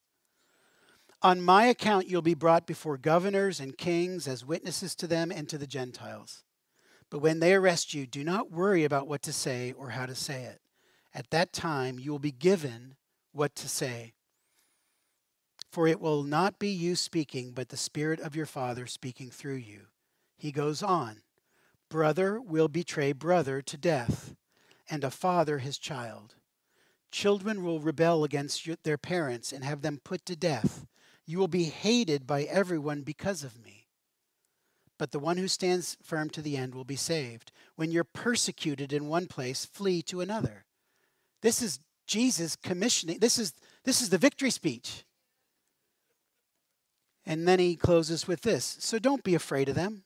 On 1.21 1.41
my 1.41 1.67
account, 1.67 2.09
you'll 2.09 2.21
be 2.21 2.33
brought 2.33 2.67
before 2.67 2.97
governors 2.97 3.61
and 3.61 3.77
kings 3.77 4.27
as 4.27 4.45
witnesses 4.45 4.93
to 4.95 5.07
them 5.07 5.31
and 5.31 5.47
to 5.47 5.57
the 5.57 5.65
Gentiles. 5.65 6.43
But 7.09 7.19
when 7.19 7.39
they 7.39 7.53
arrest 7.53 7.93
you, 7.93 8.05
do 8.05 8.25
not 8.25 8.51
worry 8.51 8.83
about 8.83 9.07
what 9.07 9.21
to 9.21 9.31
say 9.31 9.71
or 9.71 9.91
how 9.91 10.05
to 10.05 10.15
say 10.15 10.43
it. 10.43 10.59
At 11.13 11.29
that 11.29 11.53
time, 11.53 11.97
you 11.97 12.11
will 12.11 12.19
be 12.19 12.33
given 12.33 12.95
what 13.31 13.55
to 13.55 13.69
say. 13.69 14.15
For 15.71 15.87
it 15.87 16.01
will 16.01 16.23
not 16.23 16.59
be 16.59 16.67
you 16.67 16.97
speaking, 16.97 17.51
but 17.51 17.69
the 17.69 17.77
Spirit 17.77 18.19
of 18.19 18.35
your 18.35 18.47
Father 18.47 18.85
speaking 18.85 19.29
through 19.29 19.61
you. 19.63 19.83
He 20.35 20.51
goes 20.51 20.83
on 20.83 21.21
Brother 21.93 22.41
will 22.41 22.69
betray 22.69 23.11
brother 23.11 23.61
to 23.61 23.77
death, 23.77 24.33
and 24.89 25.03
a 25.03 25.11
father 25.11 25.59
his 25.59 25.77
child. 25.77 26.33
Children 27.11 27.63
will 27.63 27.79
rebel 27.79 28.23
against 28.23 28.67
their 28.81 28.97
parents 28.97 29.51
and 29.51 29.63
have 29.63 29.83
them 29.83 30.01
put 30.03 30.25
to 30.25 30.35
death. 30.35 30.87
You 31.27 31.37
will 31.37 31.47
be 31.47 31.65
hated 31.65 32.25
by 32.25 32.45
everyone 32.45 33.03
because 33.03 33.43
of 33.43 33.63
me. 33.63 33.85
But 34.97 35.11
the 35.11 35.19
one 35.19 35.37
who 35.37 35.47
stands 35.47 35.95
firm 36.01 36.31
to 36.31 36.41
the 36.41 36.57
end 36.57 36.73
will 36.73 36.83
be 36.83 36.95
saved. 36.95 37.51
When 37.75 37.91
you're 37.91 38.03
persecuted 38.03 38.91
in 38.91 39.07
one 39.07 39.27
place, 39.27 39.63
flee 39.63 40.01
to 40.01 40.19
another. 40.19 40.65
This 41.43 41.61
is 41.61 41.79
Jesus 42.07 42.55
commissioning. 42.55 43.19
This 43.19 43.37
is, 43.37 43.53
this 43.83 44.01
is 44.01 44.09
the 44.09 44.17
victory 44.17 44.49
speech. 44.49 45.03
And 47.23 47.47
then 47.47 47.59
he 47.59 47.75
closes 47.75 48.27
with 48.27 48.41
this 48.41 48.77
So 48.79 48.97
don't 48.97 49.23
be 49.23 49.35
afraid 49.35 49.69
of 49.69 49.75
them. 49.75 50.05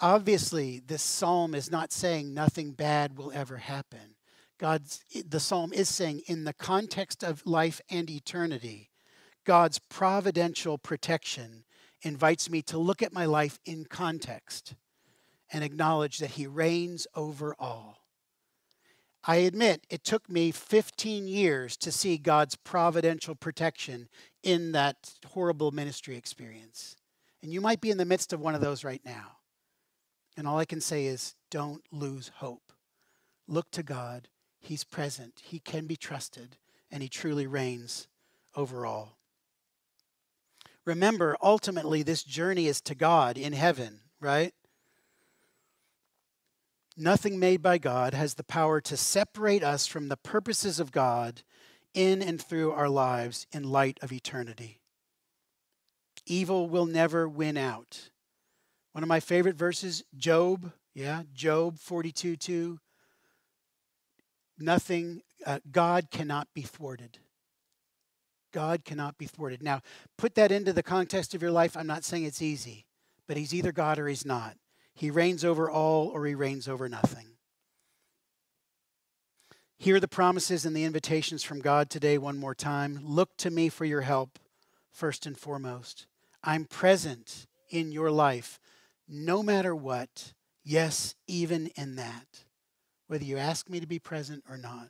Obviously, 0.00 0.80
this 0.80 1.02
psalm 1.02 1.54
is 1.54 1.70
not 1.70 1.92
saying 1.92 2.34
nothing 2.34 2.72
bad 2.72 3.16
will 3.16 3.32
ever 3.32 3.58
happen. 3.58 4.16
God's 4.58 5.04
the 5.26 5.40
psalm 5.40 5.72
is 5.72 5.88
saying 5.88 6.22
in 6.26 6.44
the 6.44 6.52
context 6.52 7.22
of 7.22 7.46
life 7.46 7.80
and 7.90 8.08
eternity, 8.10 8.90
God's 9.44 9.78
providential 9.78 10.78
protection 10.78 11.64
invites 12.02 12.50
me 12.50 12.62
to 12.62 12.78
look 12.78 13.02
at 13.02 13.12
my 13.12 13.24
life 13.24 13.58
in 13.64 13.84
context 13.84 14.74
and 15.52 15.62
acknowledge 15.62 16.18
that 16.18 16.32
he 16.32 16.46
reigns 16.46 17.06
over 17.14 17.54
all. 17.58 17.98
I 19.26 19.36
admit 19.36 19.86
it 19.88 20.04
took 20.04 20.28
me 20.28 20.50
15 20.50 21.26
years 21.26 21.76
to 21.78 21.90
see 21.90 22.18
God's 22.18 22.56
providential 22.56 23.34
protection 23.34 24.08
in 24.42 24.72
that 24.72 25.14
horrible 25.28 25.70
ministry 25.70 26.16
experience. 26.16 26.96
And 27.42 27.52
you 27.52 27.60
might 27.60 27.80
be 27.80 27.90
in 27.90 27.96
the 27.98 28.04
midst 28.04 28.32
of 28.32 28.40
one 28.40 28.54
of 28.54 28.60
those 28.60 28.84
right 28.84 29.00
now. 29.04 29.38
And 30.36 30.48
all 30.48 30.58
I 30.58 30.64
can 30.64 30.80
say 30.80 31.06
is 31.06 31.34
don't 31.50 31.82
lose 31.92 32.30
hope. 32.36 32.72
Look 33.46 33.70
to 33.72 33.82
God. 33.82 34.28
He's 34.60 34.84
present, 34.84 35.42
He 35.44 35.58
can 35.58 35.86
be 35.86 35.96
trusted, 35.96 36.56
and 36.90 37.02
He 37.02 37.08
truly 37.08 37.46
reigns 37.46 38.08
over 38.56 38.86
all. 38.86 39.18
Remember, 40.84 41.36
ultimately, 41.42 42.02
this 42.02 42.22
journey 42.22 42.66
is 42.66 42.80
to 42.82 42.94
God 42.94 43.38
in 43.38 43.52
heaven, 43.52 44.00
right? 44.20 44.54
Nothing 46.96 47.38
made 47.38 47.62
by 47.62 47.78
God 47.78 48.14
has 48.14 48.34
the 48.34 48.44
power 48.44 48.80
to 48.82 48.96
separate 48.96 49.64
us 49.64 49.86
from 49.86 50.08
the 50.08 50.16
purposes 50.16 50.78
of 50.78 50.92
God 50.92 51.42
in 51.92 52.22
and 52.22 52.40
through 52.40 52.72
our 52.72 52.88
lives 52.88 53.46
in 53.52 53.64
light 53.64 53.98
of 54.02 54.12
eternity. 54.12 54.80
Evil 56.26 56.68
will 56.68 56.86
never 56.86 57.28
win 57.28 57.56
out. 57.56 58.10
One 58.94 59.02
of 59.02 59.08
my 59.08 59.18
favorite 59.18 59.56
verses, 59.56 60.04
Job, 60.16 60.70
yeah, 60.94 61.24
Job 61.34 61.80
42 61.80 62.36
2. 62.36 62.78
Nothing, 64.60 65.22
uh, 65.44 65.58
God 65.72 66.12
cannot 66.12 66.46
be 66.54 66.62
thwarted. 66.62 67.18
God 68.52 68.84
cannot 68.84 69.18
be 69.18 69.26
thwarted. 69.26 69.64
Now, 69.64 69.82
put 70.16 70.36
that 70.36 70.52
into 70.52 70.72
the 70.72 70.84
context 70.84 71.34
of 71.34 71.42
your 71.42 71.50
life. 71.50 71.76
I'm 71.76 71.88
not 71.88 72.04
saying 72.04 72.22
it's 72.22 72.40
easy, 72.40 72.86
but 73.26 73.36
He's 73.36 73.52
either 73.52 73.72
God 73.72 73.98
or 73.98 74.06
He's 74.06 74.24
not. 74.24 74.56
He 74.94 75.10
reigns 75.10 75.44
over 75.44 75.68
all 75.68 76.06
or 76.06 76.24
He 76.24 76.36
reigns 76.36 76.68
over 76.68 76.88
nothing. 76.88 77.26
Hear 79.76 79.98
the 79.98 80.06
promises 80.06 80.64
and 80.64 80.76
the 80.76 80.84
invitations 80.84 81.42
from 81.42 81.58
God 81.58 81.90
today 81.90 82.16
one 82.16 82.38
more 82.38 82.54
time. 82.54 83.00
Look 83.02 83.36
to 83.38 83.50
me 83.50 83.68
for 83.68 83.84
your 83.84 84.02
help, 84.02 84.38
first 84.92 85.26
and 85.26 85.36
foremost. 85.36 86.06
I'm 86.44 86.64
present 86.64 87.48
in 87.70 87.90
your 87.90 88.12
life, 88.12 88.60
no 89.08 89.42
matter 89.42 89.74
what. 89.74 90.32
Yes, 90.62 91.14
even 91.26 91.68
in 91.76 91.96
that. 91.96 92.44
Whether 93.06 93.24
you 93.24 93.36
ask 93.36 93.68
me 93.68 93.80
to 93.80 93.86
be 93.86 93.98
present 93.98 94.44
or 94.48 94.56
not, 94.56 94.88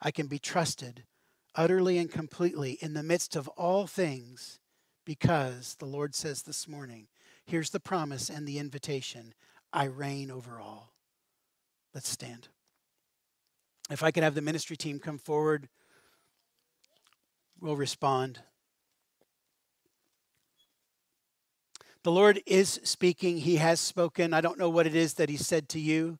I 0.00 0.10
can 0.10 0.28
be 0.28 0.38
trusted 0.38 1.04
utterly 1.54 1.98
and 1.98 2.10
completely 2.10 2.78
in 2.80 2.94
the 2.94 3.02
midst 3.02 3.34
of 3.34 3.48
all 3.48 3.86
things 3.86 4.60
because 5.04 5.74
the 5.78 5.86
Lord 5.86 6.14
says 6.14 6.42
this 6.42 6.68
morning, 6.68 7.08
here's 7.44 7.70
the 7.70 7.80
promise 7.80 8.30
and 8.30 8.46
the 8.46 8.58
invitation 8.58 9.34
I 9.72 9.84
reign 9.84 10.30
over 10.30 10.60
all. 10.60 10.92
Let's 11.94 12.08
stand. 12.08 12.48
If 13.90 14.04
I 14.04 14.12
could 14.12 14.22
have 14.22 14.36
the 14.36 14.40
ministry 14.40 14.76
team 14.76 15.00
come 15.00 15.18
forward, 15.18 15.68
we'll 17.60 17.76
respond. 17.76 18.40
The 22.02 22.12
Lord 22.12 22.40
is 22.46 22.80
speaking. 22.82 23.38
He 23.38 23.56
has 23.56 23.78
spoken. 23.78 24.32
I 24.32 24.40
don't 24.40 24.58
know 24.58 24.70
what 24.70 24.86
it 24.86 24.94
is 24.94 25.14
that 25.14 25.28
He 25.28 25.36
said 25.36 25.68
to 25.70 25.80
you. 25.80 26.18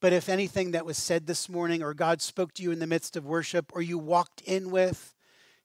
But 0.00 0.14
if 0.14 0.28
anything 0.28 0.70
that 0.70 0.86
was 0.86 0.96
said 0.96 1.26
this 1.26 1.50
morning, 1.50 1.82
or 1.82 1.92
God 1.92 2.22
spoke 2.22 2.54
to 2.54 2.62
you 2.62 2.70
in 2.70 2.78
the 2.78 2.86
midst 2.86 3.14
of 3.14 3.26
worship, 3.26 3.70
or 3.74 3.82
you 3.82 3.98
walked 3.98 4.40
in 4.42 4.70
with, 4.70 5.14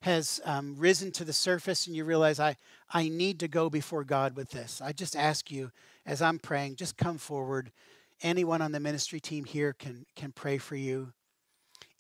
has 0.02 0.42
um, 0.44 0.76
risen 0.78 1.12
to 1.14 1.24
the 1.24 1.32
surface, 1.32 1.88
and 1.88 1.96
you 1.96 2.04
realize, 2.04 2.42
I, 2.42 2.58
I 2.90 3.08
need 3.08 3.40
to 3.40 3.48
go 3.48 3.70
before 3.70 4.04
God 4.04 4.36
with 4.36 4.50
this, 4.50 4.82
I 4.82 4.92
just 4.92 5.16
ask 5.16 5.50
you, 5.50 5.72
as 6.06 6.22
I'm 6.22 6.40
praying, 6.40 6.76
just 6.76 6.98
come 6.98 7.18
forward. 7.18 7.72
Anyone 8.22 8.62
on 8.62 8.74
the 8.74 8.82
ministry 8.82 9.22
team 9.22 9.46
here 9.46 9.72
can, 9.72 10.06
can 10.16 10.34
pray 10.34 10.58
for 10.58 10.76
you. 10.76 11.14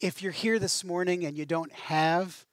If 0.01 0.21
you're 0.21 0.33
here 0.33 0.59
this 0.59 0.83
morning 0.83 1.23
and 1.23 1.37
you 1.37 1.45
don't 1.45 1.71
have 1.71 2.45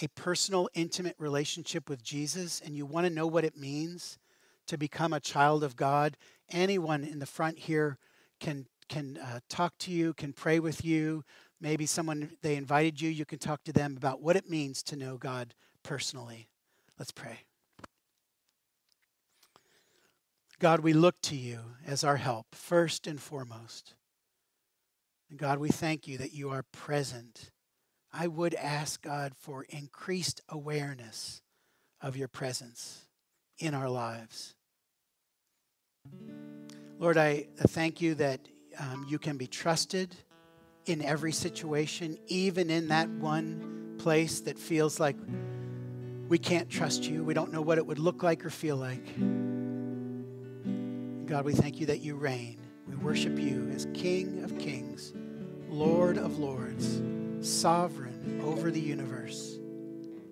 a 0.00 0.06
personal, 0.08 0.68
intimate 0.74 1.16
relationship 1.18 1.88
with 1.88 2.04
Jesus, 2.04 2.60
and 2.64 2.76
you 2.76 2.86
want 2.86 3.06
to 3.06 3.12
know 3.12 3.26
what 3.26 3.44
it 3.44 3.56
means 3.56 4.18
to 4.66 4.78
become 4.78 5.12
a 5.12 5.20
child 5.20 5.62
of 5.62 5.76
God, 5.76 6.16
anyone 6.50 7.04
in 7.04 7.18
the 7.18 7.26
front 7.26 7.58
here 7.58 7.98
can 8.40 8.66
can 8.88 9.16
uh, 9.16 9.40
talk 9.48 9.72
to 9.78 9.90
you, 9.90 10.12
can 10.12 10.32
pray 10.32 10.58
with 10.60 10.84
you. 10.84 11.24
Maybe 11.60 11.86
someone 11.86 12.36
they 12.42 12.56
invited 12.56 13.00
you, 13.00 13.08
you 13.08 13.24
can 13.24 13.38
talk 13.38 13.64
to 13.64 13.72
them 13.72 13.96
about 13.96 14.20
what 14.20 14.36
it 14.36 14.50
means 14.50 14.82
to 14.84 14.96
know 14.96 15.16
God 15.16 15.54
personally. 15.82 16.48
Let's 16.98 17.12
pray. 17.12 17.40
God, 20.58 20.80
we 20.80 20.92
look 20.92 21.20
to 21.22 21.36
you 21.36 21.60
as 21.86 22.04
our 22.04 22.16
help, 22.16 22.54
first 22.54 23.06
and 23.06 23.20
foremost. 23.20 23.94
And 25.28 25.38
God, 25.38 25.58
we 25.58 25.68
thank 25.68 26.06
you 26.06 26.16
that 26.18 26.32
you 26.32 26.50
are 26.50 26.64
present. 26.72 27.50
I 28.12 28.28
would 28.28 28.54
ask 28.54 29.02
God 29.02 29.34
for 29.34 29.64
increased 29.68 30.40
awareness 30.48 31.42
of 32.00 32.16
your 32.16 32.28
presence 32.28 33.06
in 33.58 33.74
our 33.74 33.88
lives. 33.88 34.53
Lord, 36.98 37.18
I 37.18 37.46
thank 37.58 38.00
you 38.00 38.14
that 38.14 38.40
um, 38.78 39.06
you 39.08 39.18
can 39.18 39.36
be 39.36 39.46
trusted 39.46 40.14
in 40.86 41.02
every 41.02 41.32
situation, 41.32 42.18
even 42.28 42.70
in 42.70 42.88
that 42.88 43.08
one 43.08 43.96
place 43.98 44.40
that 44.40 44.58
feels 44.58 45.00
like 45.00 45.16
we 46.28 46.38
can't 46.38 46.70
trust 46.70 47.04
you. 47.04 47.24
We 47.24 47.34
don't 47.34 47.52
know 47.52 47.62
what 47.62 47.78
it 47.78 47.86
would 47.86 47.98
look 47.98 48.22
like 48.22 48.44
or 48.44 48.50
feel 48.50 48.76
like. 48.76 49.04
God, 51.26 51.44
we 51.44 51.52
thank 51.52 51.80
you 51.80 51.86
that 51.86 52.00
you 52.00 52.16
reign. 52.16 52.58
We 52.86 52.96
worship 52.96 53.38
you 53.38 53.70
as 53.74 53.86
King 53.94 54.44
of 54.44 54.58
kings, 54.58 55.12
Lord 55.68 56.16
of 56.16 56.38
lords, 56.38 57.02
sovereign 57.40 58.40
over 58.44 58.70
the 58.70 58.80
universe. 58.80 59.58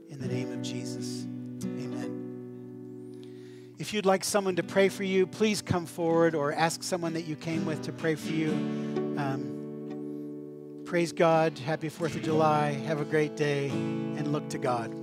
In 0.08 0.18
the 0.18 0.28
name 0.28 0.52
of 0.52 0.62
Jesus. 0.62 1.26
If 3.78 3.92
you'd 3.92 4.06
like 4.06 4.22
someone 4.22 4.56
to 4.56 4.62
pray 4.62 4.88
for 4.88 5.02
you, 5.02 5.26
please 5.26 5.62
come 5.62 5.86
forward 5.86 6.34
or 6.34 6.52
ask 6.52 6.82
someone 6.82 7.14
that 7.14 7.22
you 7.22 7.36
came 7.36 7.64
with 7.64 7.82
to 7.82 7.92
pray 7.92 8.14
for 8.14 8.30
you. 8.30 8.52
Um, 9.16 10.82
praise 10.84 11.12
God. 11.12 11.58
Happy 11.58 11.88
4th 11.88 12.16
of 12.16 12.22
July. 12.22 12.72
Have 12.86 13.00
a 13.00 13.04
great 13.04 13.36
day 13.36 13.68
and 13.70 14.32
look 14.32 14.48
to 14.50 14.58
God. 14.58 14.94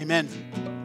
Amen. 0.00 0.83